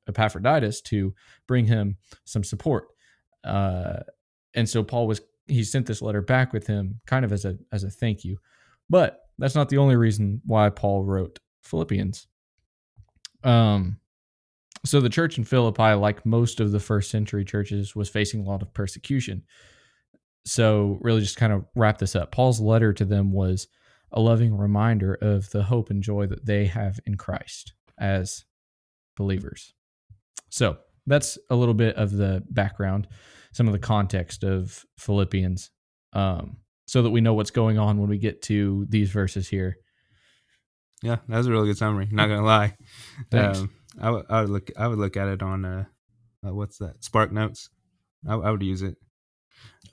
[0.08, 1.14] Epaphroditus to
[1.46, 2.88] bring him some support.
[3.44, 4.00] Uh,
[4.54, 7.56] and so Paul was he sent this letter back with him, kind of as a
[7.72, 8.38] as a thank you.
[8.90, 12.26] But that's not the only reason why Paul wrote Philippians.
[13.42, 13.98] Um,
[14.84, 18.44] so the church in Philippi, like most of the first century churches, was facing a
[18.44, 19.42] lot of persecution.
[20.44, 22.32] So really, just kind of wrap this up.
[22.32, 23.66] Paul's letter to them was
[24.12, 28.44] a loving reminder of the hope and joy that they have in Christ as
[29.16, 29.72] believers.
[30.50, 33.08] So that's a little bit of the background,
[33.52, 35.70] some of the context of Philippians,
[36.12, 39.78] um, so that we know what's going on when we get to these verses here.
[41.04, 42.08] Yeah, that was a really good summary.
[42.10, 42.76] Not gonna lie.
[43.30, 43.58] Thanks.
[43.58, 45.84] Um, I would look I would look at it on uh,
[46.46, 47.68] uh what's that Spark Notes.
[48.26, 48.96] I, I would use it.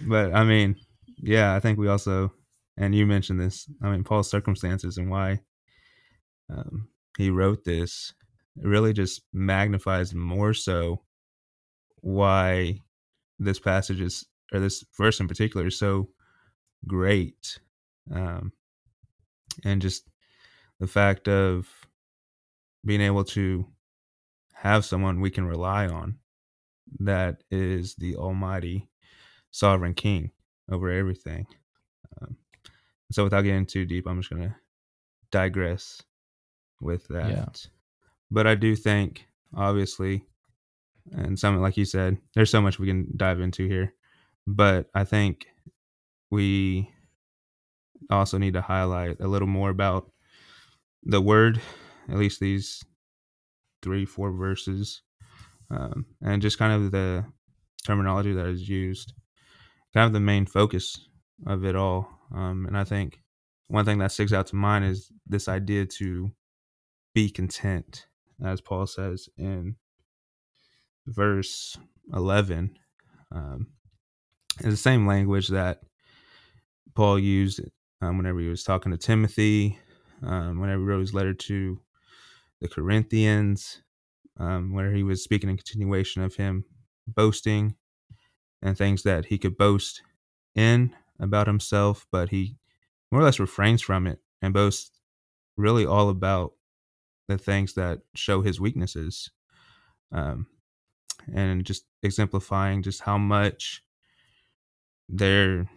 [0.00, 0.76] but I mean,
[1.18, 2.32] yeah, I think we also,
[2.78, 3.70] and you mentioned this.
[3.82, 5.40] I mean, Paul's circumstances and why
[6.50, 8.14] um, he wrote this
[8.56, 11.02] it really just magnifies more so
[12.00, 12.78] why
[13.38, 16.08] this passage is, or this verse in particular, is so
[16.86, 17.58] great.
[18.12, 18.52] Um,
[19.64, 20.08] and just
[20.80, 21.68] the fact of
[22.84, 23.66] being able to
[24.54, 26.18] have someone we can rely on
[27.00, 28.88] that is the almighty
[29.50, 30.30] sovereign king
[30.70, 31.46] over everything.
[32.20, 32.36] Um,
[33.10, 34.54] so without getting too deep, I'm just going to
[35.30, 36.02] digress
[36.80, 37.30] with that.
[37.30, 37.46] Yeah.
[38.30, 40.24] But I do think, obviously,
[41.12, 43.94] and something like you said, there's so much we can dive into here.
[44.46, 45.46] But I think
[46.30, 46.90] we
[48.16, 50.10] also need to highlight a little more about
[51.02, 51.60] the word,
[52.08, 52.82] at least these
[53.82, 55.02] three, four verses,
[55.70, 57.24] um, and just kind of the
[57.86, 59.12] terminology that is used,
[59.94, 61.08] kind of the main focus
[61.46, 62.08] of it all.
[62.34, 63.20] Um, and I think
[63.68, 66.30] one thing that sticks out to mind is this idea to
[67.14, 68.06] be content,
[68.44, 69.76] as Paul says in
[71.06, 71.76] verse
[72.12, 72.78] 11.
[73.30, 73.68] Um,
[74.60, 75.80] it's the same language that
[76.94, 77.60] Paul used
[78.00, 79.78] um, whenever he was talking to Timothy,
[80.22, 81.80] um, whenever he wrote his letter to
[82.60, 83.82] the Corinthians,
[84.38, 86.64] um, where he was speaking in continuation of him
[87.06, 87.74] boasting
[88.62, 90.02] and things that he could boast
[90.54, 92.56] in about himself, but he
[93.10, 94.90] more or less refrains from it and boasts
[95.56, 96.52] really all about
[97.26, 99.30] the things that show his weaknesses.
[100.12, 100.46] Um,
[101.34, 103.82] and just exemplifying just how much
[105.08, 105.68] they're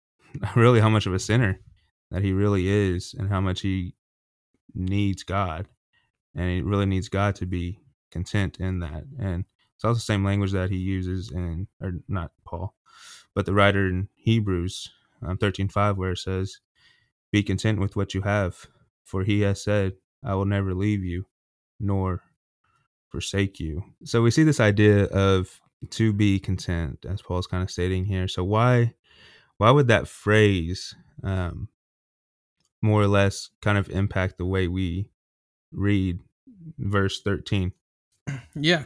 [0.56, 1.60] really how much of a sinner
[2.10, 3.94] that he really is and how much he
[4.74, 5.68] needs God.
[6.34, 9.04] And he really needs God to be content in that.
[9.18, 9.44] And
[9.74, 12.74] it's also the same language that he uses in, or not Paul,
[13.34, 14.90] but the writer in Hebrews
[15.22, 16.60] um, 13.5 where it says,
[17.32, 18.66] Be content with what you have,
[19.04, 19.94] for he has said,
[20.24, 21.26] I will never leave you,
[21.78, 22.22] nor
[23.10, 23.82] forsake you.
[24.04, 28.28] So we see this idea of to be content, as Paul's kind of stating here.
[28.28, 28.94] So why
[29.58, 31.68] why would that phrase um,
[32.82, 35.10] more or less kind of impact the way we
[35.72, 36.20] read
[36.78, 37.72] verse 13?
[38.54, 38.84] Yeah.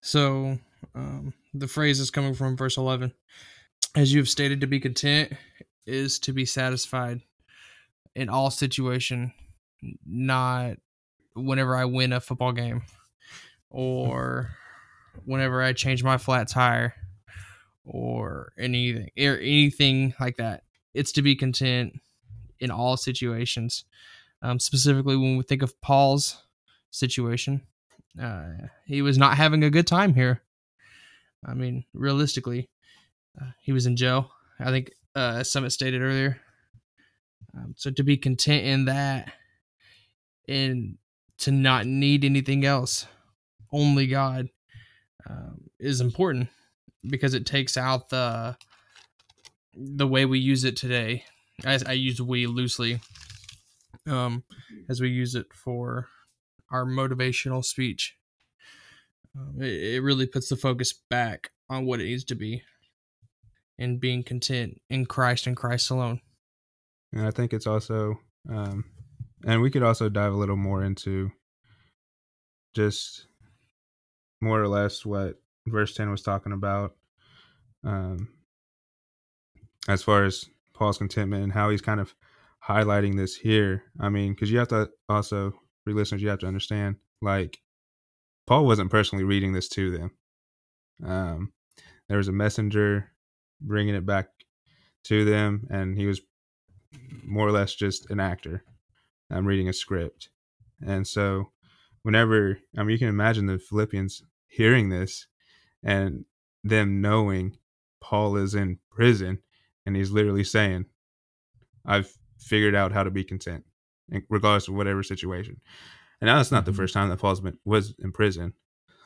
[0.00, 0.58] So
[0.94, 3.12] um, the phrase is coming from verse 11.
[3.94, 5.32] As you have stated, to be content
[5.86, 7.20] is to be satisfied
[8.14, 9.32] in all situation,
[10.06, 10.76] not
[11.34, 12.82] whenever I win a football game
[13.70, 14.50] or
[15.24, 16.94] whenever I change my flat tire
[17.84, 20.64] or anything or anything like that.
[20.94, 21.94] It's to be content
[22.60, 23.84] in all situations.
[24.42, 26.42] Um, specifically, when we think of Paul's
[26.90, 27.62] situation,
[28.20, 28.52] uh,
[28.86, 30.42] he was not having a good time here.
[31.44, 32.68] I mean, realistically,
[33.40, 34.30] uh, he was in jail.
[34.60, 36.40] I think, uh, as Summit stated earlier.
[37.54, 39.32] Um, so to be content in that,
[40.48, 40.98] and
[41.38, 43.06] to not need anything else,
[43.72, 44.48] only God,
[45.28, 46.48] um, is important
[47.06, 48.56] because it takes out the
[49.74, 51.24] the way we use it today.
[51.64, 53.00] I, I use "we" loosely,
[54.06, 54.44] um,
[54.88, 56.08] as we use it for
[56.70, 58.16] our motivational speech.
[59.36, 62.62] Um, it, it really puts the focus back on what it needs to be,
[63.78, 66.20] and being content in Christ and Christ alone.
[67.12, 68.84] And I think it's also, um,
[69.46, 71.30] and we could also dive a little more into
[72.74, 73.26] just
[74.40, 76.94] more or less what verse 10 was talking about.
[77.84, 78.28] Um,
[79.88, 80.44] as far as
[80.78, 82.14] Paul's contentment and how he's kind of
[82.66, 83.82] highlighting this here.
[84.00, 85.52] I mean, because you have to also,
[85.84, 87.58] for listeners, you have to understand, like,
[88.46, 90.10] Paul wasn't personally reading this to them.
[91.04, 91.52] Um,
[92.08, 93.10] there was a messenger
[93.60, 94.28] bringing it back
[95.04, 96.20] to them, and he was
[97.24, 98.64] more or less just an actor.
[99.30, 100.30] I'm reading a script,
[100.86, 101.52] and so
[102.02, 105.26] whenever I mean, you can imagine the Philippians hearing this
[105.82, 106.24] and
[106.64, 107.58] them knowing
[108.00, 109.40] Paul is in prison,
[109.88, 110.84] and he's literally saying,
[111.86, 113.64] "I've figured out how to be content,
[114.28, 115.60] regardless of whatever situation."
[116.20, 116.72] And now it's not mm-hmm.
[116.72, 118.52] the first time that Paul's been was in prison,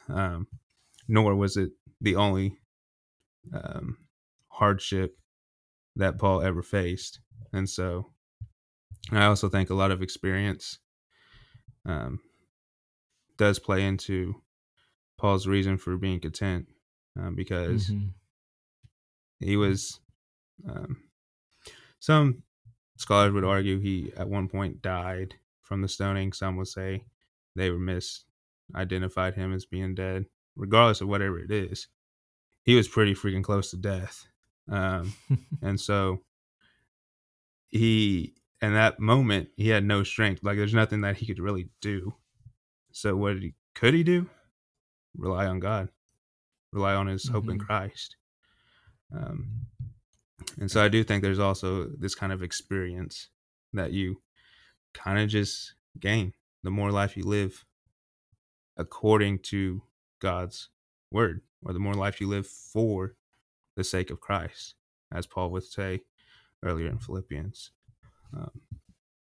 [0.09, 0.49] um,
[1.07, 2.59] nor was it the only
[3.55, 3.99] um,
[4.49, 5.17] hardship
[5.97, 7.21] that Paul ever faced.
[7.53, 8.11] And so
[9.13, 10.79] I also think a lot of experience
[11.87, 12.21] um,
[13.37, 14.43] does play into
[15.19, 16.67] Paul's reason for being content
[17.21, 18.09] uh, because mm-hmm.
[19.41, 20.01] he was,
[20.69, 21.03] um,
[21.99, 22.43] some
[22.97, 26.33] scholars would argue he at one point died from the stoning.
[26.33, 27.05] Some would say
[27.55, 31.89] they were misidentified him as being dead, regardless of whatever it is.
[32.65, 34.27] He was pretty freaking close to death.
[34.71, 35.15] Um,
[35.63, 36.23] and so
[37.69, 40.43] he, in that moment, he had no strength.
[40.43, 42.15] Like there's nothing that he could really do.
[42.93, 44.29] So what he, could he do?
[45.17, 45.89] Rely on God,
[46.73, 47.35] rely on his mm-hmm.
[47.35, 47.67] hope in mm-hmm.
[47.67, 48.17] Christ.
[49.15, 49.67] Um,
[50.59, 53.29] and so I do think there's also this kind of experience
[53.73, 54.23] that you
[54.95, 57.65] kind of just gain the more life you live
[58.77, 59.83] according to
[60.21, 60.69] God's
[61.11, 63.15] word, or the more life you live for
[63.77, 64.75] the sake of Christ,
[65.13, 66.01] as Paul would say
[66.63, 67.73] earlier in Philippians.
[68.35, 68.51] Um,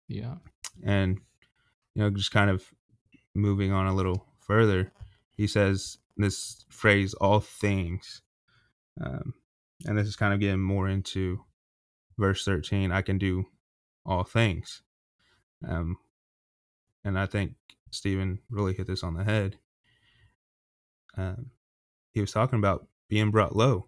[0.07, 0.35] yeah.
[0.83, 1.19] And,
[1.95, 2.63] you know, just kind of
[3.33, 4.91] moving on a little further,
[5.31, 8.21] he says this phrase, all things.
[9.01, 9.33] Um,
[9.85, 11.43] and this is kind of getting more into
[12.17, 13.45] verse 13 I can do
[14.05, 14.81] all things.
[15.67, 15.97] Um,
[17.03, 17.53] and I think
[17.91, 19.57] Stephen really hit this on the head.
[21.17, 21.51] Um,
[22.11, 23.87] he was talking about being brought low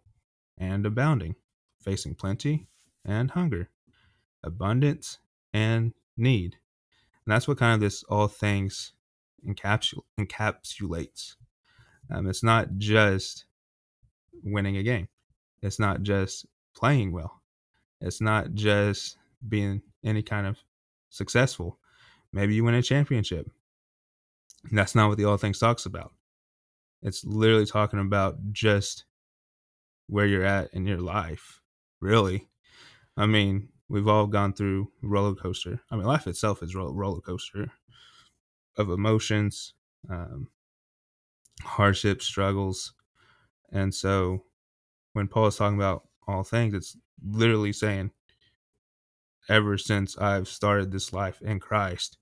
[0.57, 1.35] and abounding,
[1.83, 2.67] facing plenty
[3.05, 3.69] and hunger,
[4.43, 5.19] abundance
[5.53, 6.57] and need.
[7.25, 8.93] And that's what kind of this all things
[9.47, 11.35] encapsul- encapsulates.
[12.09, 13.45] Um, it's not just
[14.43, 15.07] winning a game,
[15.61, 16.45] it's not just
[16.75, 17.41] playing well,
[17.99, 20.57] it's not just being any kind of
[21.09, 21.79] successful.
[22.33, 23.49] Maybe you win a championship.
[24.71, 26.11] That's not what the All Things talks about.
[27.01, 29.05] It's literally talking about just
[30.07, 31.61] where you're at in your life,
[31.99, 32.47] really.
[33.17, 35.81] I mean, we've all gone through roller coaster.
[35.89, 37.71] I mean, life itself is a roller coaster
[38.77, 39.73] of emotions,
[40.09, 40.47] um,
[41.63, 42.93] hardships, struggles,
[43.71, 44.43] and so
[45.13, 48.11] when Paul is talking about all things, it's literally saying,
[49.49, 52.17] ever since I've started this life in Christ,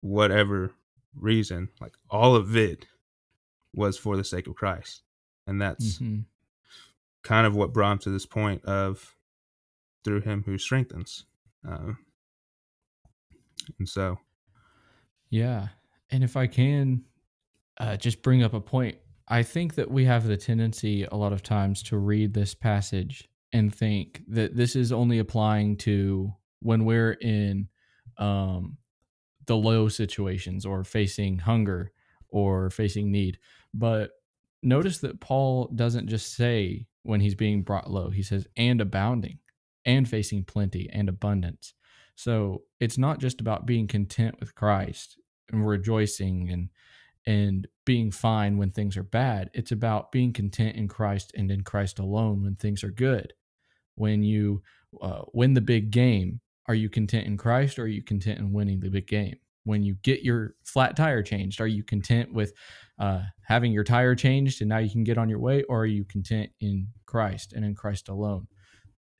[0.00, 0.72] whatever
[1.14, 2.86] reason, like all of it
[3.72, 5.02] was for the sake of Christ.
[5.46, 6.20] And that's mm-hmm
[7.24, 9.16] kind of what brought him to this point of
[10.04, 11.24] through him who strengthens.
[11.66, 11.94] Uh,
[13.78, 14.18] and so,
[15.30, 15.68] yeah.
[16.10, 17.02] And if I can
[17.78, 18.98] uh, just bring up a point,
[19.28, 23.28] I think that we have the tendency a lot of times to read this passage
[23.52, 27.68] and think that this is only applying to when we're in
[28.18, 28.76] um,
[29.46, 31.92] the low situations or facing hunger
[32.28, 33.38] or facing need.
[33.72, 34.10] But
[34.62, 38.10] notice that Paul doesn't just say when he's being brought low.
[38.10, 39.38] He says, and abounding,
[39.84, 41.74] and facing plenty and abundance.
[42.16, 45.18] So it's not just about being content with Christ
[45.50, 46.68] and rejoicing and
[47.26, 49.50] and being fine when things are bad.
[49.54, 53.32] It's about being content in Christ and in Christ alone when things are good.
[53.94, 54.62] When you
[55.00, 58.52] uh, win the big game, are you content in Christ or are you content in
[58.52, 59.36] winning the big game?
[59.64, 62.52] When you get your flat tire changed, are you content with
[62.98, 65.86] uh, having your tire changed and now you can get on your way, or are
[65.86, 68.46] you content in Christ and in Christ alone?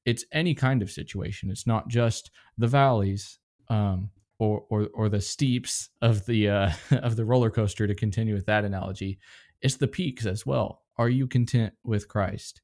[0.04, 1.50] It's any kind of situation.
[1.50, 3.38] It's not just the valleys
[3.68, 7.86] um, or, or or the steeps of the uh, of the roller coaster.
[7.86, 9.18] To continue with that analogy,
[9.60, 10.82] it's the peaks as well.
[10.96, 12.60] Are you content with Christ?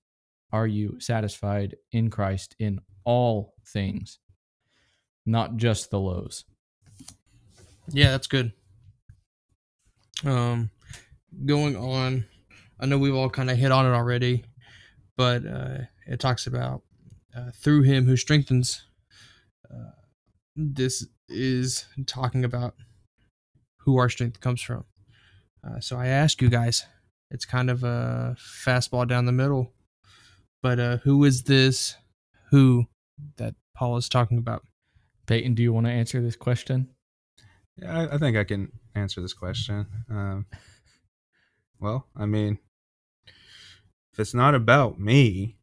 [0.52, 4.18] Are you satisfied in Christ in all things,
[5.24, 6.44] not just the lows?
[7.88, 8.52] Yeah, that's good.
[10.24, 10.70] Um,
[11.44, 12.26] going on.
[12.78, 14.44] I know we've all kind of hit on it already,
[15.16, 16.82] but uh, it talks about
[17.36, 18.84] uh, through him who strengthens.
[19.70, 19.90] Uh,
[20.56, 22.74] this is talking about
[23.80, 24.84] who our strength comes from.
[25.66, 26.84] Uh, so I ask you guys,
[27.30, 29.72] it's kind of a fastball down the middle,
[30.62, 31.96] but uh, who is this
[32.50, 32.86] who
[33.36, 34.66] that Paul is talking about.
[35.26, 36.88] Peyton, do you want to answer this question?
[37.76, 39.86] Yeah, I, I think I can answer this question.
[40.10, 40.46] Um,
[41.78, 42.58] well, I mean,
[44.12, 45.56] if it's not about me,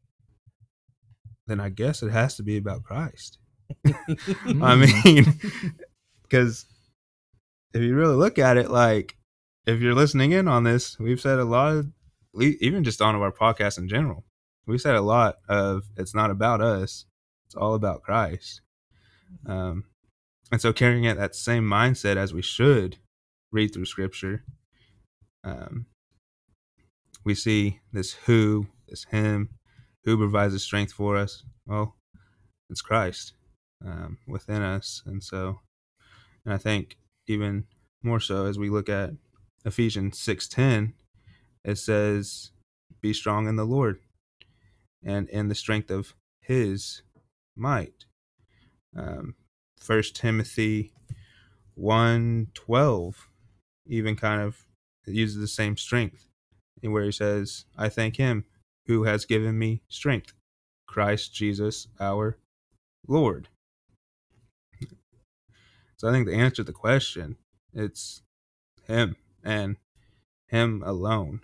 [1.47, 3.37] then I guess it has to be about Christ.
[3.75, 5.03] I Mm.
[5.05, 5.73] mean,
[6.23, 6.65] because
[7.73, 9.15] if you really look at it, like
[9.65, 11.87] if you're listening in on this, we've said a lot of,
[12.39, 14.23] even just on our podcast in general,
[14.65, 17.05] we've said a lot of it's not about us,
[17.47, 18.61] it's all about Christ.
[19.45, 19.85] Um,
[20.51, 22.97] and so carrying it that same mindset as we should
[23.51, 24.43] read through Scripture,
[25.43, 25.87] um,
[27.23, 29.49] we see this who, this him,
[30.05, 31.43] who provides the strength for us.
[31.65, 31.95] Well,
[32.69, 33.33] it's Christ
[33.85, 35.59] um, within us, and so,
[36.45, 36.97] and I think
[37.27, 37.65] even
[38.03, 39.11] more so as we look at
[39.65, 40.93] Ephesians six ten,
[41.63, 42.51] it says,
[43.01, 43.99] "Be strong in the Lord,
[45.03, 47.01] and in the strength of His
[47.55, 48.05] might."
[48.95, 49.35] Um,
[49.79, 50.91] First Timothy
[51.75, 53.29] one twelve,
[53.85, 54.65] even kind of
[55.05, 56.27] uses the same strength,
[56.81, 58.45] where he says, "I thank Him
[58.87, 60.33] who has given me strength,
[60.87, 62.39] Christ Jesus our
[63.07, 63.49] Lord."
[65.97, 67.37] So I think the answer to the question,
[67.73, 68.21] it's
[68.83, 69.77] him and
[70.47, 71.41] him alone.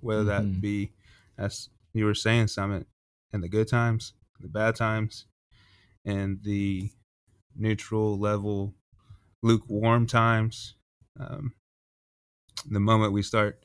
[0.00, 0.26] Whether Mhm.
[0.26, 0.92] that be
[1.38, 2.86] as you were saying, Summit,
[3.32, 5.26] in the good times, the bad times,
[6.04, 6.90] and the
[7.54, 8.74] neutral level,
[9.42, 10.76] lukewarm times.
[11.18, 11.54] Um,
[12.66, 13.64] the moment we start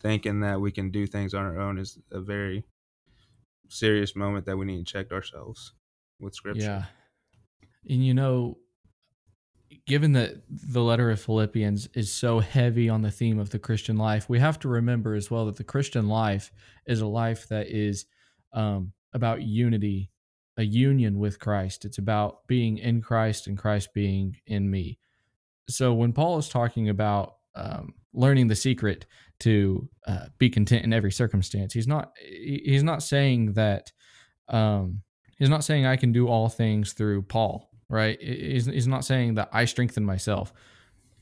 [0.00, 2.64] thinking that we can do things on our own is a very
[3.68, 5.72] serious moment that we need to check ourselves
[6.20, 6.62] with scripture.
[6.62, 6.86] Yeah.
[7.88, 8.58] And you know,
[9.86, 13.96] given that the letter of Philippians is so heavy on the theme of the Christian
[13.96, 16.52] life, we have to remember as well that the Christian life
[16.86, 18.06] is a life that is
[18.52, 20.10] um, about unity,
[20.56, 21.84] a union with Christ.
[21.84, 24.98] It's about being in Christ and Christ being in me.
[25.68, 29.06] So when Paul is talking about um, learning the secret
[29.40, 33.90] to uh, be content in every circumstance, he's not he's not saying that
[34.48, 35.02] um,
[35.38, 38.20] he's not saying I can do all things through Paul, right?
[38.20, 40.52] He's, not saying that I strengthen myself.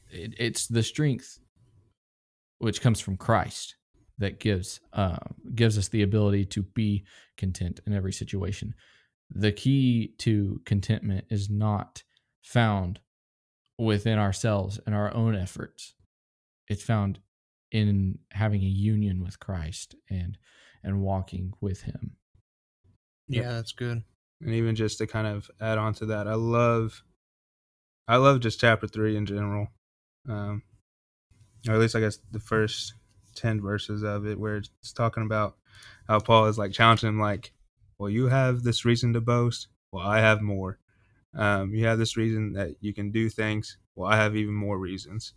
[0.08, 1.40] It, it's the strength
[2.58, 3.74] which comes from Christ
[4.18, 5.16] that gives uh,
[5.54, 7.04] gives us the ability to be
[7.36, 8.74] content in every situation.
[9.30, 12.04] The key to contentment is not
[12.42, 13.00] found
[13.76, 15.94] within ourselves and our own efforts.
[16.68, 17.18] It's found
[17.72, 20.38] in having a union with Christ and
[20.84, 22.12] and walking with Him.
[23.26, 24.04] Yeah, that's good.
[24.40, 27.02] And even just to kind of add on to that i love
[28.08, 29.68] i love just chapter three in general.
[30.28, 30.62] Um
[31.68, 32.94] or at least i guess the first
[33.36, 35.56] 10 verses of it where it's talking about
[36.08, 37.52] how paul is like challenging him like
[37.98, 40.78] well you have this reason to boast well i have more.
[41.34, 44.78] Um you have this reason that you can do things well i have even more
[44.78, 45.34] reasons.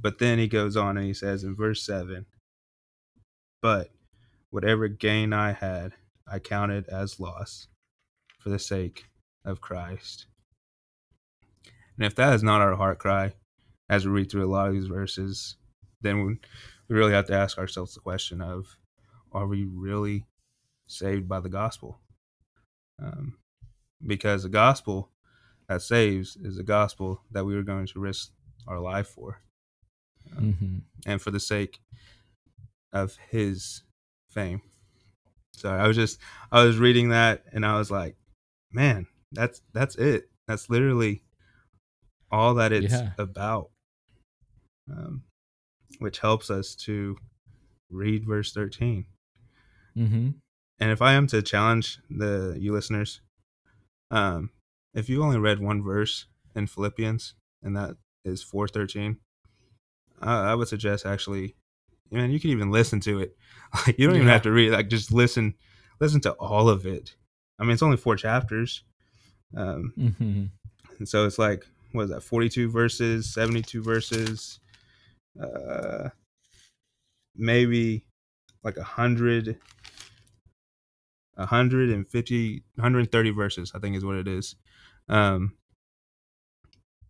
[0.00, 2.26] But then he goes on and he says in verse 7
[3.60, 3.88] but
[4.50, 5.92] whatever gain i had
[6.30, 7.66] i counted as loss
[8.38, 9.06] for the sake
[9.44, 10.26] of Christ.
[11.96, 13.34] And if that is not our heart cry
[13.88, 15.56] as we read through a lot of these verses,
[16.00, 16.38] then we,
[16.88, 18.78] really have to ask ourselves the question of
[19.30, 20.24] are we really
[20.86, 22.00] saved by the gospel?
[23.02, 23.36] Um,
[24.06, 25.10] because the gospel
[25.68, 28.30] that saves is the gospel that we were going to risk
[28.66, 29.42] our life for
[30.36, 30.78] Mm-hmm.
[31.06, 31.80] and for the sake
[32.92, 33.82] of his
[34.30, 34.62] fame.
[35.52, 36.18] So I was just
[36.52, 38.16] I was reading that and I was like,
[38.72, 40.30] man, that's that's it.
[40.46, 41.22] That's literally
[42.30, 43.12] all that it's Yeah.
[43.18, 43.70] about.
[44.90, 45.24] Um,
[45.98, 47.16] which helps us to
[47.90, 49.04] read verse 13.
[49.96, 50.30] Mm-hmm.
[50.80, 53.20] And if I am to challenge the you listeners,
[54.10, 54.50] um,
[54.94, 59.18] if you only read one verse in Philippians, and that is four thirteen,
[60.20, 61.56] I, I would suggest actually,
[62.10, 63.36] man, you can even listen to it.
[63.86, 64.72] Like you don't even have to read.
[64.72, 65.54] Like just listen,
[66.00, 67.16] listen to all of it.
[67.58, 68.82] I mean, it's only four chapters,
[69.56, 70.44] um, Mm-hmm.
[70.98, 72.22] and so it's like what is that?
[72.22, 74.60] Forty two verses, seventy two verses,
[75.42, 76.10] uh,
[77.36, 78.04] maybe
[78.62, 79.58] like a hundred.
[81.34, 84.56] 150 130 verses i think is what it is
[85.08, 85.54] um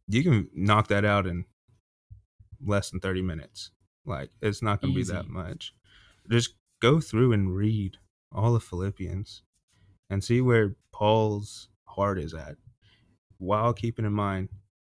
[0.07, 1.47] you can knock that out in
[2.63, 3.71] less than 30 minutes
[4.05, 5.73] like it's not going to be that much
[6.31, 7.97] just go through and read
[8.31, 9.43] all of philippians
[10.11, 12.57] and see where paul's heart is at
[13.39, 14.49] while keeping in mind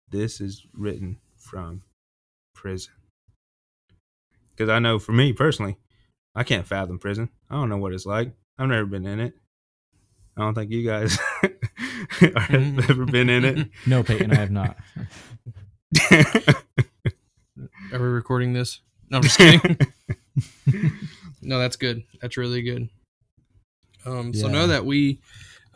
[0.09, 1.82] this is written from
[2.53, 2.93] prison
[4.51, 5.78] because i know for me personally
[6.36, 9.34] i can't fathom prison i don't know what it's like i've never been in it
[10.38, 12.89] I don't think you guys have mm.
[12.89, 13.70] ever been in it.
[13.88, 14.76] No, Peyton, I have not.
[17.93, 18.82] Are we recording this?
[19.09, 19.78] No, I'm just kidding.
[21.41, 22.03] no, that's good.
[22.22, 22.89] That's really good.
[24.06, 25.20] Um, so now that we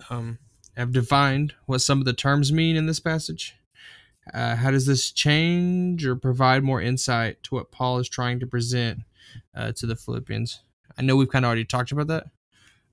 [0.09, 0.37] um,
[0.75, 3.55] have defined what some of the terms mean in this passage.
[4.33, 8.47] Uh, how does this change or provide more insight to what Paul is trying to
[8.47, 8.99] present
[9.55, 10.61] uh, to the Philippians?
[10.97, 12.25] I know we've kind of already talked about that,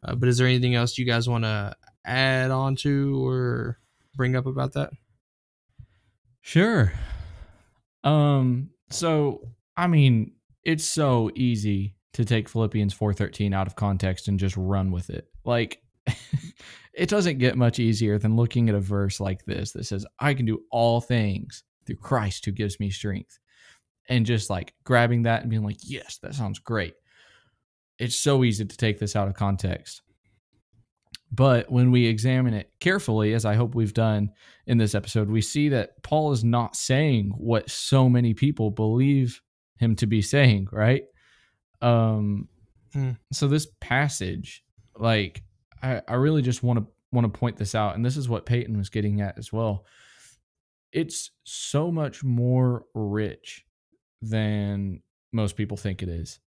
[0.02, 3.78] uh, but is there anything else you guys want to add on to or
[4.16, 4.90] bring up about that?
[6.40, 6.92] Sure.
[8.02, 10.32] Um, so I mean,
[10.64, 15.28] it's so easy to take Philippians 4:13 out of context and just run with it.
[15.44, 15.82] Like
[16.94, 20.32] it doesn't get much easier than looking at a verse like this that says, "I
[20.32, 23.38] can do all things through Christ who gives me strength."
[24.08, 26.94] And just like grabbing that and being like, "Yes, that sounds great."
[27.98, 30.00] It's so easy to take this out of context.
[31.30, 34.30] But when we examine it carefully, as I hope we've done
[34.66, 39.42] in this episode, we see that Paul is not saying what so many people believe
[39.76, 41.02] him to be saying, right?
[41.80, 42.48] Um
[42.96, 43.10] Hmm.
[43.30, 44.64] so this passage,
[44.96, 45.42] like
[45.82, 48.46] I, I really just want to want to point this out, and this is what
[48.46, 49.84] Peyton was getting at as well.
[50.92, 53.66] It's so much more rich
[54.22, 55.02] than
[55.32, 56.40] most people think it is.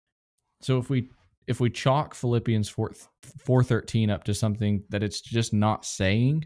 [0.62, 1.10] So if we
[1.48, 2.94] if we chalk Philippians 4
[3.40, 6.46] 413 up to something that it's just not saying,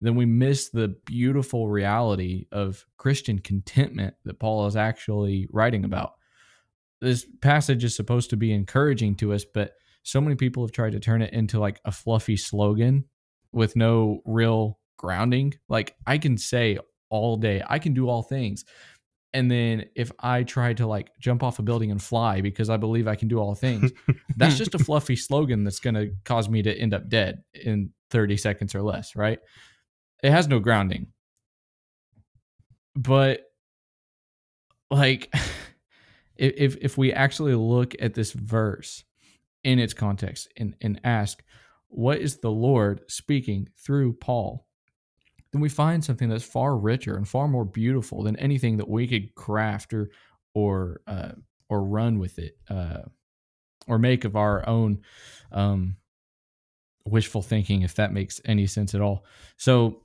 [0.00, 6.14] then we miss the beautiful reality of Christian contentment that Paul is actually writing about.
[7.00, 9.72] This passage is supposed to be encouraging to us, but
[10.02, 13.04] so many people have tried to turn it into like a fluffy slogan
[13.52, 15.54] with no real grounding.
[15.68, 16.78] Like I can say
[17.10, 18.64] all day, I can do all things.
[19.34, 22.78] And then if I try to like jump off a building and fly because I
[22.78, 23.92] believe I can do all things,
[24.36, 27.90] that's just a fluffy slogan that's going to cause me to end up dead in
[28.10, 29.38] 30 seconds or less, right?
[30.22, 31.08] It has no grounding.
[32.96, 33.42] But
[34.90, 35.32] like
[36.38, 39.04] if if, we actually look at this verse
[39.64, 41.42] in its context and, and ask
[41.88, 44.66] what is the Lord speaking through Paul,
[45.52, 49.06] then we find something that's far richer and far more beautiful than anything that we
[49.06, 50.10] could craft or
[50.54, 51.32] or uh,
[51.68, 53.02] or run with it uh,
[53.86, 55.00] or make of our own
[55.52, 55.96] um,
[57.06, 59.24] wishful thinking, if that makes any sense at all.
[59.56, 60.02] So,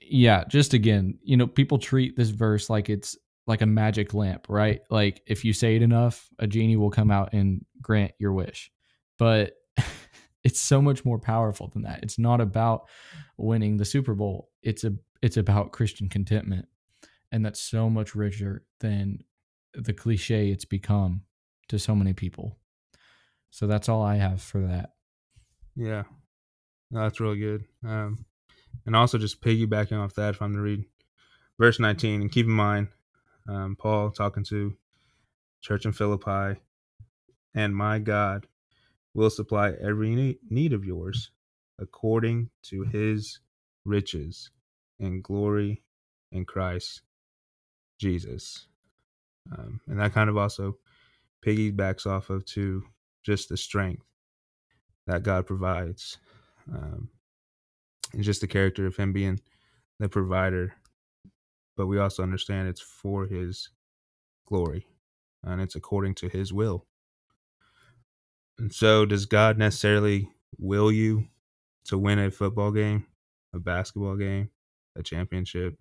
[0.00, 3.16] yeah, just again, you know, people treat this verse like it's
[3.46, 4.80] like a magic lamp, right?
[4.90, 8.70] Like if you say it enough, a genie will come out and grant your wish.
[9.18, 9.52] But
[10.44, 12.00] it's so much more powerful than that.
[12.02, 12.88] It's not about
[13.36, 14.50] winning the Super Bowl.
[14.62, 16.66] It's a it's about Christian contentment.
[17.32, 19.24] And that's so much richer than
[19.72, 21.22] the cliche it's become
[21.68, 22.58] to so many people.
[23.50, 24.90] So that's all I have for that.
[25.74, 26.04] Yeah,
[26.90, 27.64] no, that's really good.
[27.84, 28.24] Um,
[28.86, 30.84] and also just piggybacking off that, if I'm to read
[31.58, 32.88] verse 19, and keep in mind,
[33.48, 34.74] um, Paul talking to
[35.60, 36.60] church in Philippi,
[37.54, 38.46] and my God
[39.14, 41.30] will supply every need of yours
[41.78, 43.40] according to His
[43.84, 44.50] riches
[45.00, 45.82] and glory
[46.32, 47.02] in Christ
[48.00, 48.66] Jesus.
[49.52, 50.78] Um, and that kind of also
[51.44, 52.82] piggybacks off of to
[53.24, 54.02] just the strength
[55.06, 56.18] that God provides.
[56.72, 57.10] Um,
[58.12, 59.40] and just the character of Him being
[59.98, 60.74] the provider.
[61.76, 63.70] But we also understand it's for His
[64.46, 64.86] glory
[65.42, 66.86] and it's according to His will.
[68.58, 71.28] And so, does God necessarily will you
[71.86, 73.06] to win a football game,
[73.52, 74.50] a basketball game,
[74.96, 75.76] a championship?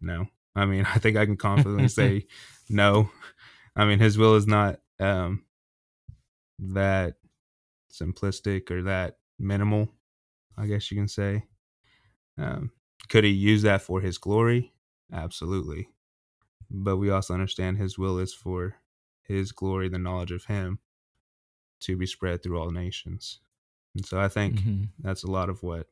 [0.00, 0.26] No.
[0.56, 2.26] I mean, I think I can confidently say
[2.68, 3.10] no.
[3.76, 5.44] I mean, His will is not um,
[6.58, 7.14] that
[7.92, 9.88] simplistic or that minimal,
[10.56, 11.44] I guess you can say.
[12.36, 12.72] Um,
[13.08, 14.72] could he use that for his glory?
[15.12, 15.88] Absolutely.
[16.70, 18.76] But we also understand his will is for
[19.22, 20.78] his glory, the knowledge of him,
[21.80, 23.40] to be spread through all nations.
[23.94, 24.88] And so I think Mhm.
[24.98, 25.88] that's a lot of what,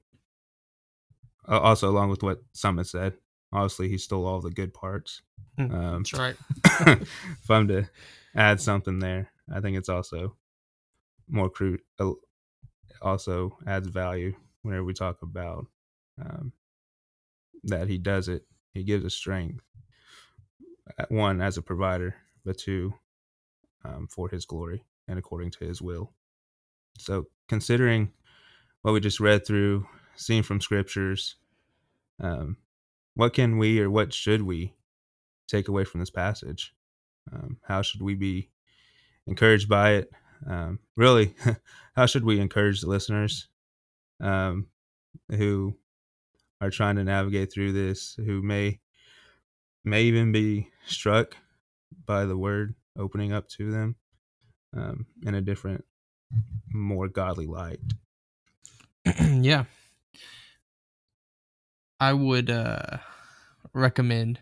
[1.48, 3.16] also along with what Summit said.
[3.52, 5.22] Obviously, he stole all the good parts.
[5.56, 6.36] Hmm, Um, That's right.
[7.42, 7.88] if I'm to
[8.34, 10.36] add something there, I think it's also
[11.28, 11.80] more crude.
[11.98, 12.12] uh,
[13.00, 15.66] Also adds value whenever we talk about
[16.20, 16.52] um,
[17.64, 18.46] that he does it.
[18.76, 19.62] He gives us strength.
[20.98, 22.94] uh, One as a provider, but two
[23.84, 26.12] um, for his glory and according to his will.
[26.98, 28.12] So considering
[28.82, 31.36] what we just read through, seen from scriptures,
[32.20, 32.58] um,
[33.14, 34.74] what can we or what should we
[35.48, 36.74] take away from this passage?
[37.32, 38.50] Um, how should we be
[39.26, 40.12] encouraged by it?
[40.48, 41.34] Um, really,
[41.96, 43.48] how should we encourage the listeners?
[44.20, 44.68] um,
[45.30, 45.76] who
[46.60, 48.80] are trying to navigate through this, who may
[49.84, 51.36] may even be struck
[52.06, 53.96] by the word opening up to them
[54.76, 55.84] um, in a different,
[56.72, 57.80] more godly light.
[59.20, 59.64] yeah.
[62.00, 62.98] I would uh,
[63.72, 64.40] recommend,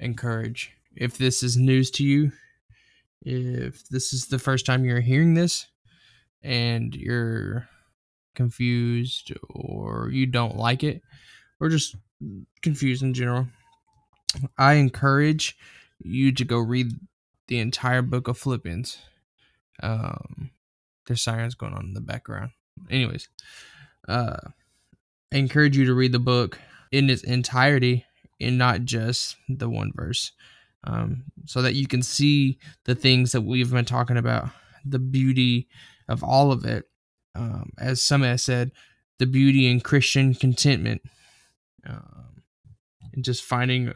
[0.00, 2.32] encourage, if this is news to you,
[3.22, 5.66] if this is the first time you're hearing this
[6.42, 7.68] and you're
[8.34, 11.02] confused or you don't like it
[11.60, 11.96] or just
[12.62, 13.46] confused in general,
[14.58, 15.56] I encourage
[16.02, 16.92] you to go read
[17.48, 18.98] the entire book of Philippians.
[19.82, 20.50] Um,
[21.06, 22.50] there's sirens going on in the background.
[22.90, 23.28] Anyways,
[24.08, 24.36] uh,
[25.32, 26.58] I encourage you to read the book
[26.92, 28.04] in its entirety
[28.40, 30.32] and not just the one verse,
[30.84, 34.48] um, so that you can see the things that we've been talking about,
[34.84, 35.68] the beauty
[36.08, 36.88] of all of it.
[37.34, 38.72] Um, as some has said,
[39.18, 41.02] the beauty in Christian contentment,
[41.86, 42.42] um,
[43.12, 43.92] and just finding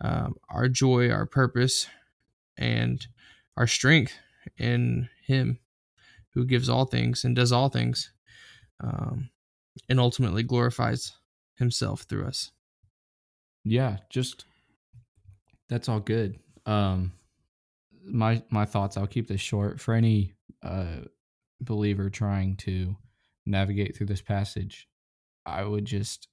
[0.00, 1.86] um, our joy, our purpose,
[2.56, 3.06] and
[3.56, 4.14] our strength
[4.58, 5.58] in Him
[6.34, 8.12] who gives all things and does all things,
[8.82, 9.30] um,
[9.88, 11.12] and ultimately glorifies
[11.56, 12.52] Himself through us.
[13.64, 14.46] Yeah, just
[15.68, 16.38] that's all good.
[16.66, 17.12] Um,
[18.04, 18.96] my my thoughts.
[18.96, 21.00] I'll keep this short for any uh,
[21.60, 22.96] believer trying to
[23.46, 24.88] navigate through this passage.
[25.44, 26.28] I would just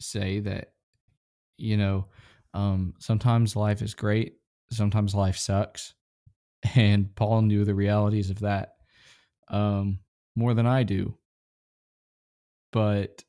[0.00, 0.72] say that
[1.56, 2.06] you know
[2.54, 4.34] um, sometimes life is great,
[4.72, 5.94] sometimes life sucks,
[6.74, 8.74] and Paul knew the realities of that
[9.48, 9.98] um,
[10.36, 11.16] more than I do.
[12.72, 13.24] But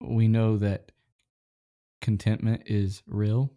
[0.00, 0.92] we know that
[2.02, 3.52] contentment is real.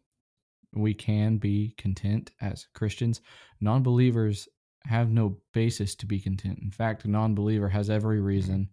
[0.73, 3.21] We can be content as Christians.
[3.59, 4.47] Non believers
[4.85, 6.59] have no basis to be content.
[6.61, 8.69] In fact, a non believer has every reason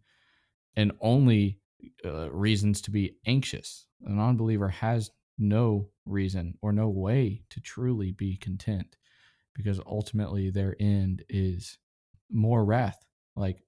[0.77, 1.59] and only
[2.05, 3.87] uh, reasons to be anxious.
[4.05, 8.97] A non believer has no reason or no way to truly be content
[9.55, 11.79] because ultimately their end is
[12.31, 13.07] more wrath
[13.37, 13.59] like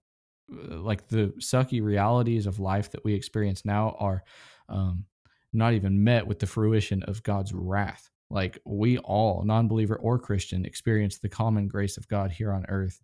[0.51, 4.25] uh, like the sucky realities of life that we experience now are
[4.69, 5.05] um,
[5.53, 8.11] not even met with the fruition of God's wrath.
[8.31, 12.67] Like we all, non believer or Christian, experience the common grace of God here on
[12.69, 13.01] earth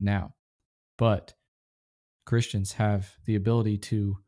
[0.00, 0.34] now.
[0.98, 1.34] But
[2.24, 4.18] Christians have the ability to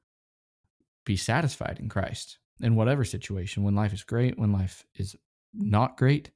[1.04, 3.62] be satisfied in Christ in whatever situation.
[3.62, 5.16] When life is great, when life is
[5.52, 6.30] not great,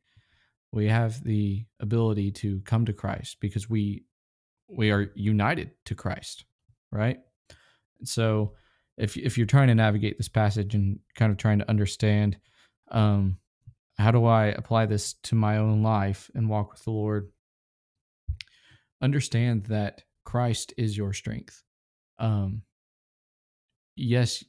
[0.72, 4.04] we have the ability to come to Christ because we
[4.68, 6.44] we are united to Christ,
[6.92, 7.18] right?
[7.98, 8.54] And So
[8.96, 12.36] if if you're trying to navigate this passage and kind of trying to understand
[12.90, 13.38] um
[13.96, 17.32] how do I apply this to my own life and walk with the Lord,
[19.02, 21.62] understand that Christ is your strength.
[22.18, 22.62] Um
[23.96, 24.44] yes,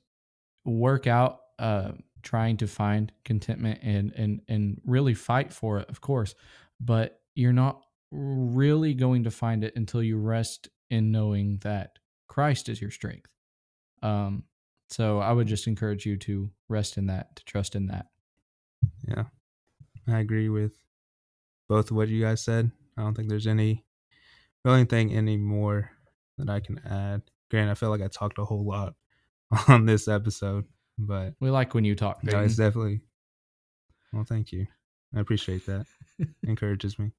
[0.70, 1.92] work out uh
[2.22, 6.36] trying to find contentment and and and really fight for it, of course,
[6.80, 12.70] but you're not really going to find it until you rest in knowing that Christ
[12.70, 13.30] is your strength.
[14.02, 14.44] Um,
[14.90, 18.08] so I would just encourage you to rest in that, to trust in that.
[19.08, 19.26] Yeah,
[20.08, 20.78] I agree with
[21.68, 22.72] both of what you guys said.
[22.98, 23.86] I don't think there's any
[24.66, 25.92] really anything any more
[26.38, 27.22] that I can add.
[27.50, 28.96] Grant, I feel like I talked a whole lot
[29.68, 30.66] on this episode,
[30.98, 32.24] but we like when you talk.
[32.24, 33.02] No, it's definitely.
[34.14, 34.68] Well, thank you.
[35.16, 35.86] I appreciate that.
[36.44, 37.12] Encourages me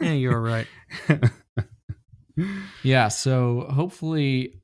[0.00, 0.66] yeah, you're right.
[2.82, 4.60] yeah, so hopefully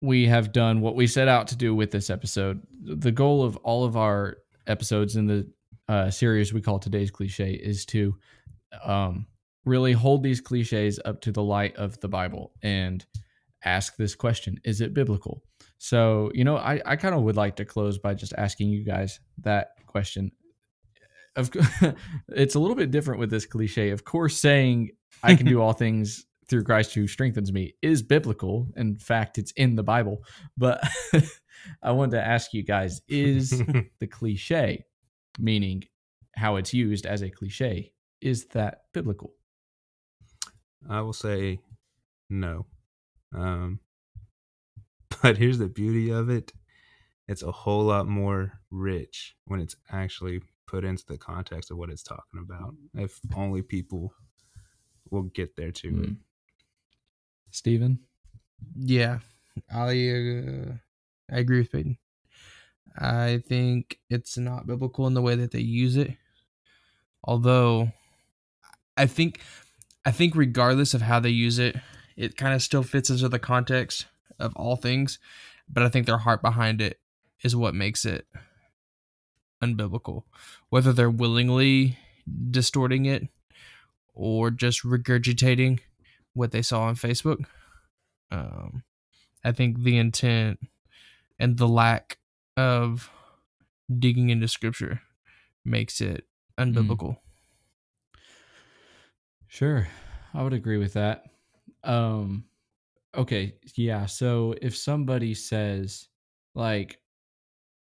[0.00, 2.62] we have done what we set out to do with this episode.
[2.82, 5.50] The goal of all of our episodes in the
[5.88, 8.16] uh, series we call today's cliche is to
[8.84, 9.26] um,
[9.64, 13.04] really hold these cliches up to the light of the Bible and
[13.64, 15.42] ask this question Is it biblical?
[15.78, 18.84] So, you know, I, I kind of would like to close by just asking you
[18.84, 20.30] guys that question
[21.36, 21.50] of
[22.28, 23.90] it's a little bit different with this cliche.
[23.90, 24.90] Of course, saying
[25.22, 28.66] I can do all things through Christ who strengthens me is biblical.
[28.76, 30.24] In fact, it's in the Bible.
[30.56, 30.82] But
[31.82, 33.50] I wanted to ask you guys is
[34.00, 34.84] the cliche,
[35.38, 35.84] meaning
[36.36, 39.32] how it's used as a cliche, is that biblical?
[40.88, 41.60] I will say
[42.28, 42.66] no.
[43.34, 43.80] Um,
[45.22, 46.52] but here's the beauty of it
[47.30, 51.88] it's a whole lot more rich when it's actually put into the context of what
[51.88, 52.74] it's talking about.
[52.92, 54.12] If only people
[55.10, 56.04] will get there to mm.
[56.04, 56.16] it.
[57.52, 58.00] Stephen?
[58.76, 59.20] Yeah,
[59.72, 60.72] I uh,
[61.30, 61.98] I agree with Peyton.
[62.98, 66.16] I think it's not biblical in the way that they use it.
[67.22, 67.92] Although
[68.96, 69.40] I think
[70.04, 71.76] I think regardless of how they use it,
[72.20, 74.04] it kind of still fits into the context
[74.38, 75.18] of all things,
[75.70, 77.00] but I think their heart behind it
[77.42, 78.26] is what makes it
[79.62, 80.24] unbiblical.
[80.68, 81.98] Whether they're willingly
[82.50, 83.26] distorting it
[84.12, 85.80] or just regurgitating
[86.34, 87.46] what they saw on Facebook.
[88.30, 88.82] Um,
[89.42, 90.60] I think the intent
[91.38, 92.18] and the lack
[92.54, 93.08] of
[93.98, 95.00] digging into scripture
[95.64, 96.26] makes it
[96.58, 97.16] unbiblical.
[99.48, 99.88] Sure.
[100.34, 101.24] I would agree with that.
[101.84, 102.44] Um
[103.16, 104.06] okay, yeah.
[104.06, 106.08] So if somebody says
[106.54, 106.98] like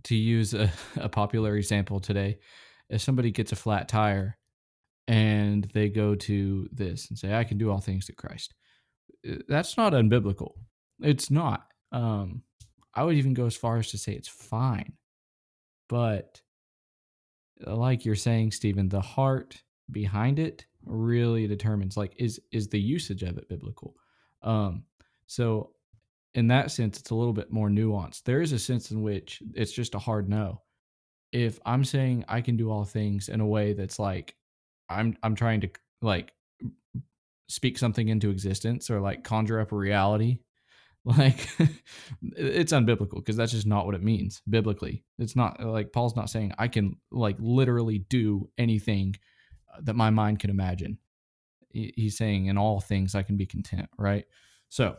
[0.05, 2.39] to use a, a popular example today,
[2.91, 4.39] if somebody gets a flat tire
[5.09, 8.55] and they go to this and say, I can do all things through Christ.
[9.28, 10.53] uh, That's not unbiblical.
[11.01, 11.66] It's not.
[11.93, 12.43] Um
[12.95, 14.95] I would even go as far as to say it's fine.
[15.89, 16.41] But
[17.64, 23.22] like you're saying, Stephen, the heart behind it really determines like is is the usage
[23.22, 23.95] of it biblical.
[24.43, 24.84] Um
[25.26, 25.70] so
[26.34, 28.24] in that sense it's a little bit more nuanced.
[28.24, 30.62] There is a sense in which it's just a hard no.
[31.32, 34.34] If I'm saying I can do all things in a way that's like
[34.89, 35.70] I'm I'm trying to
[36.03, 36.32] like
[37.49, 40.39] speak something into existence or like conjure up a reality
[41.07, 41.49] like
[42.37, 46.28] it's unbiblical because that's just not what it means biblically it's not like paul's not
[46.28, 49.14] saying i can like literally do anything
[49.83, 50.99] that my mind can imagine.
[51.70, 54.24] He's saying in all things i can be content right?
[54.70, 54.97] So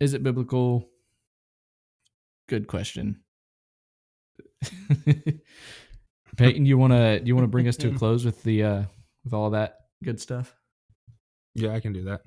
[0.00, 0.88] is it biblical?
[2.48, 3.20] Good question.
[6.36, 8.82] Peyton you want to you want to bring us to a close with the uh
[9.24, 10.54] with all that good stuff?
[11.54, 12.22] Yeah, I can do that.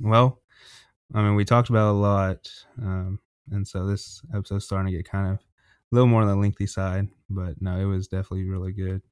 [0.00, 0.40] Well,
[1.14, 2.50] I mean, we talked about a lot,
[2.82, 3.18] um,
[3.50, 5.40] and so this episode's starting to get kind of a
[5.92, 9.02] little more on the lengthy side, but no, it was definitely really good.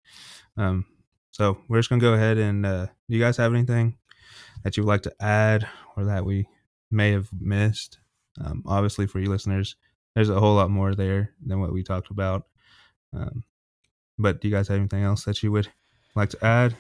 [0.57, 0.87] Um,
[1.31, 3.99] so we're just gonna go ahead and uh, do you guys have anything
[4.63, 6.47] that you would like to add or that we
[6.91, 7.99] may have missed?
[8.43, 9.77] Um, obviously, for you listeners,
[10.15, 12.45] there's a whole lot more there than what we talked about.
[13.13, 13.45] Um,
[14.19, 15.69] but do you guys have anything else that you would
[16.15, 16.77] like to add?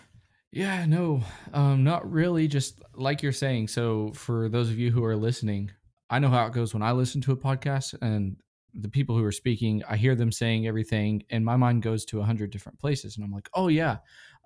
[0.53, 1.20] Yeah, no,
[1.53, 2.47] um, not really.
[2.47, 3.68] Just like you're saying.
[3.68, 5.72] So, for those of you who are listening,
[6.11, 8.37] I know how it goes when I listen to a podcast and
[8.74, 12.20] the people who are speaking, I hear them saying everything, and my mind goes to
[12.20, 13.98] a hundred different places, and I'm like, oh yeah,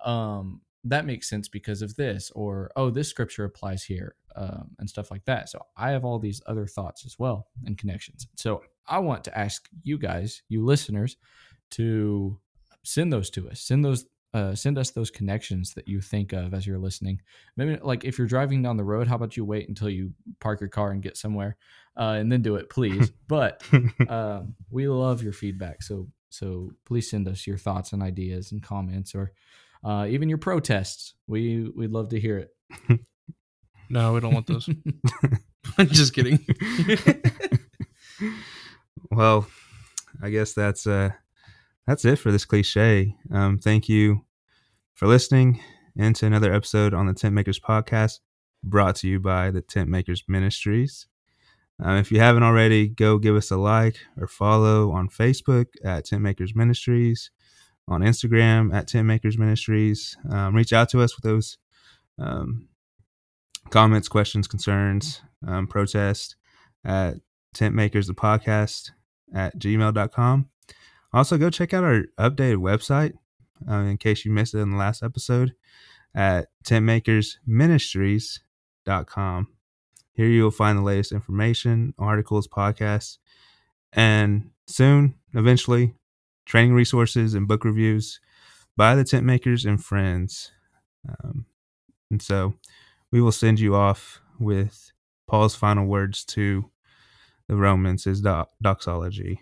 [0.04, 4.88] um, that makes sense because of this, or oh, this scripture applies here, um, and
[4.88, 5.48] stuff like that.
[5.48, 8.26] So, I have all these other thoughts as well and connections.
[8.36, 11.16] So, I want to ask you guys, you listeners,
[11.72, 12.38] to
[12.84, 13.60] send those to us.
[13.60, 17.20] Send those uh, send us those connections that you think of as you're listening.
[17.56, 20.60] Maybe like if you're driving down the road, how about you wait until you park
[20.60, 21.56] your car and get somewhere,
[21.98, 23.10] uh, and then do it, please.
[23.28, 23.62] but
[24.08, 28.62] um, we love your feedback, so so please send us your thoughts and ideas and
[28.62, 29.32] comments, or
[29.84, 31.14] uh, even your protests.
[31.26, 33.00] We we'd love to hear it.
[33.90, 34.68] No, we don't want those.
[35.78, 36.44] I'm just kidding.
[39.10, 39.46] well,
[40.22, 41.12] I guess that's uh
[41.86, 43.16] that's it for this cliche.
[43.32, 44.26] Um, thank you
[44.92, 45.60] for listening
[45.96, 48.18] into another episode on the Tent Makers podcast,
[48.62, 51.06] brought to you by the Tent Makers Ministries.
[51.80, 56.06] Um, if you haven't already, go give us a like or follow on Facebook at
[56.06, 57.30] Tent Makers Ministries,
[57.86, 60.16] on Instagram at Tent Makers Ministries.
[60.30, 61.58] Um, reach out to us with those
[62.18, 62.68] um,
[63.70, 66.36] comments, questions, concerns, um, protest
[66.84, 67.16] at
[67.54, 68.90] Tent Makers the podcast
[69.34, 70.48] at gmail.com.
[71.12, 73.12] Also, go check out our updated website
[73.70, 75.54] uh, in case you missed it in the last episode
[76.14, 79.48] at tentmakersministries.com.
[80.18, 83.18] Here you will find the latest information, articles, podcasts,
[83.92, 85.94] and soon, eventually,
[86.44, 88.18] training resources and book reviews
[88.76, 90.50] by the tent makers and friends.
[91.08, 91.46] Um,
[92.10, 92.54] and so
[93.12, 94.90] we will send you off with
[95.28, 96.68] Paul's final words to
[97.46, 99.40] the Romans, his doc- doxology.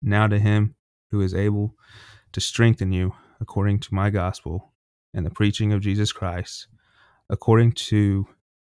[0.00, 0.74] Now to him
[1.10, 1.74] who is able
[2.32, 3.12] to strengthen you
[3.42, 4.72] according to my gospel
[5.12, 6.68] and the preaching of Jesus Christ,
[7.28, 8.26] according to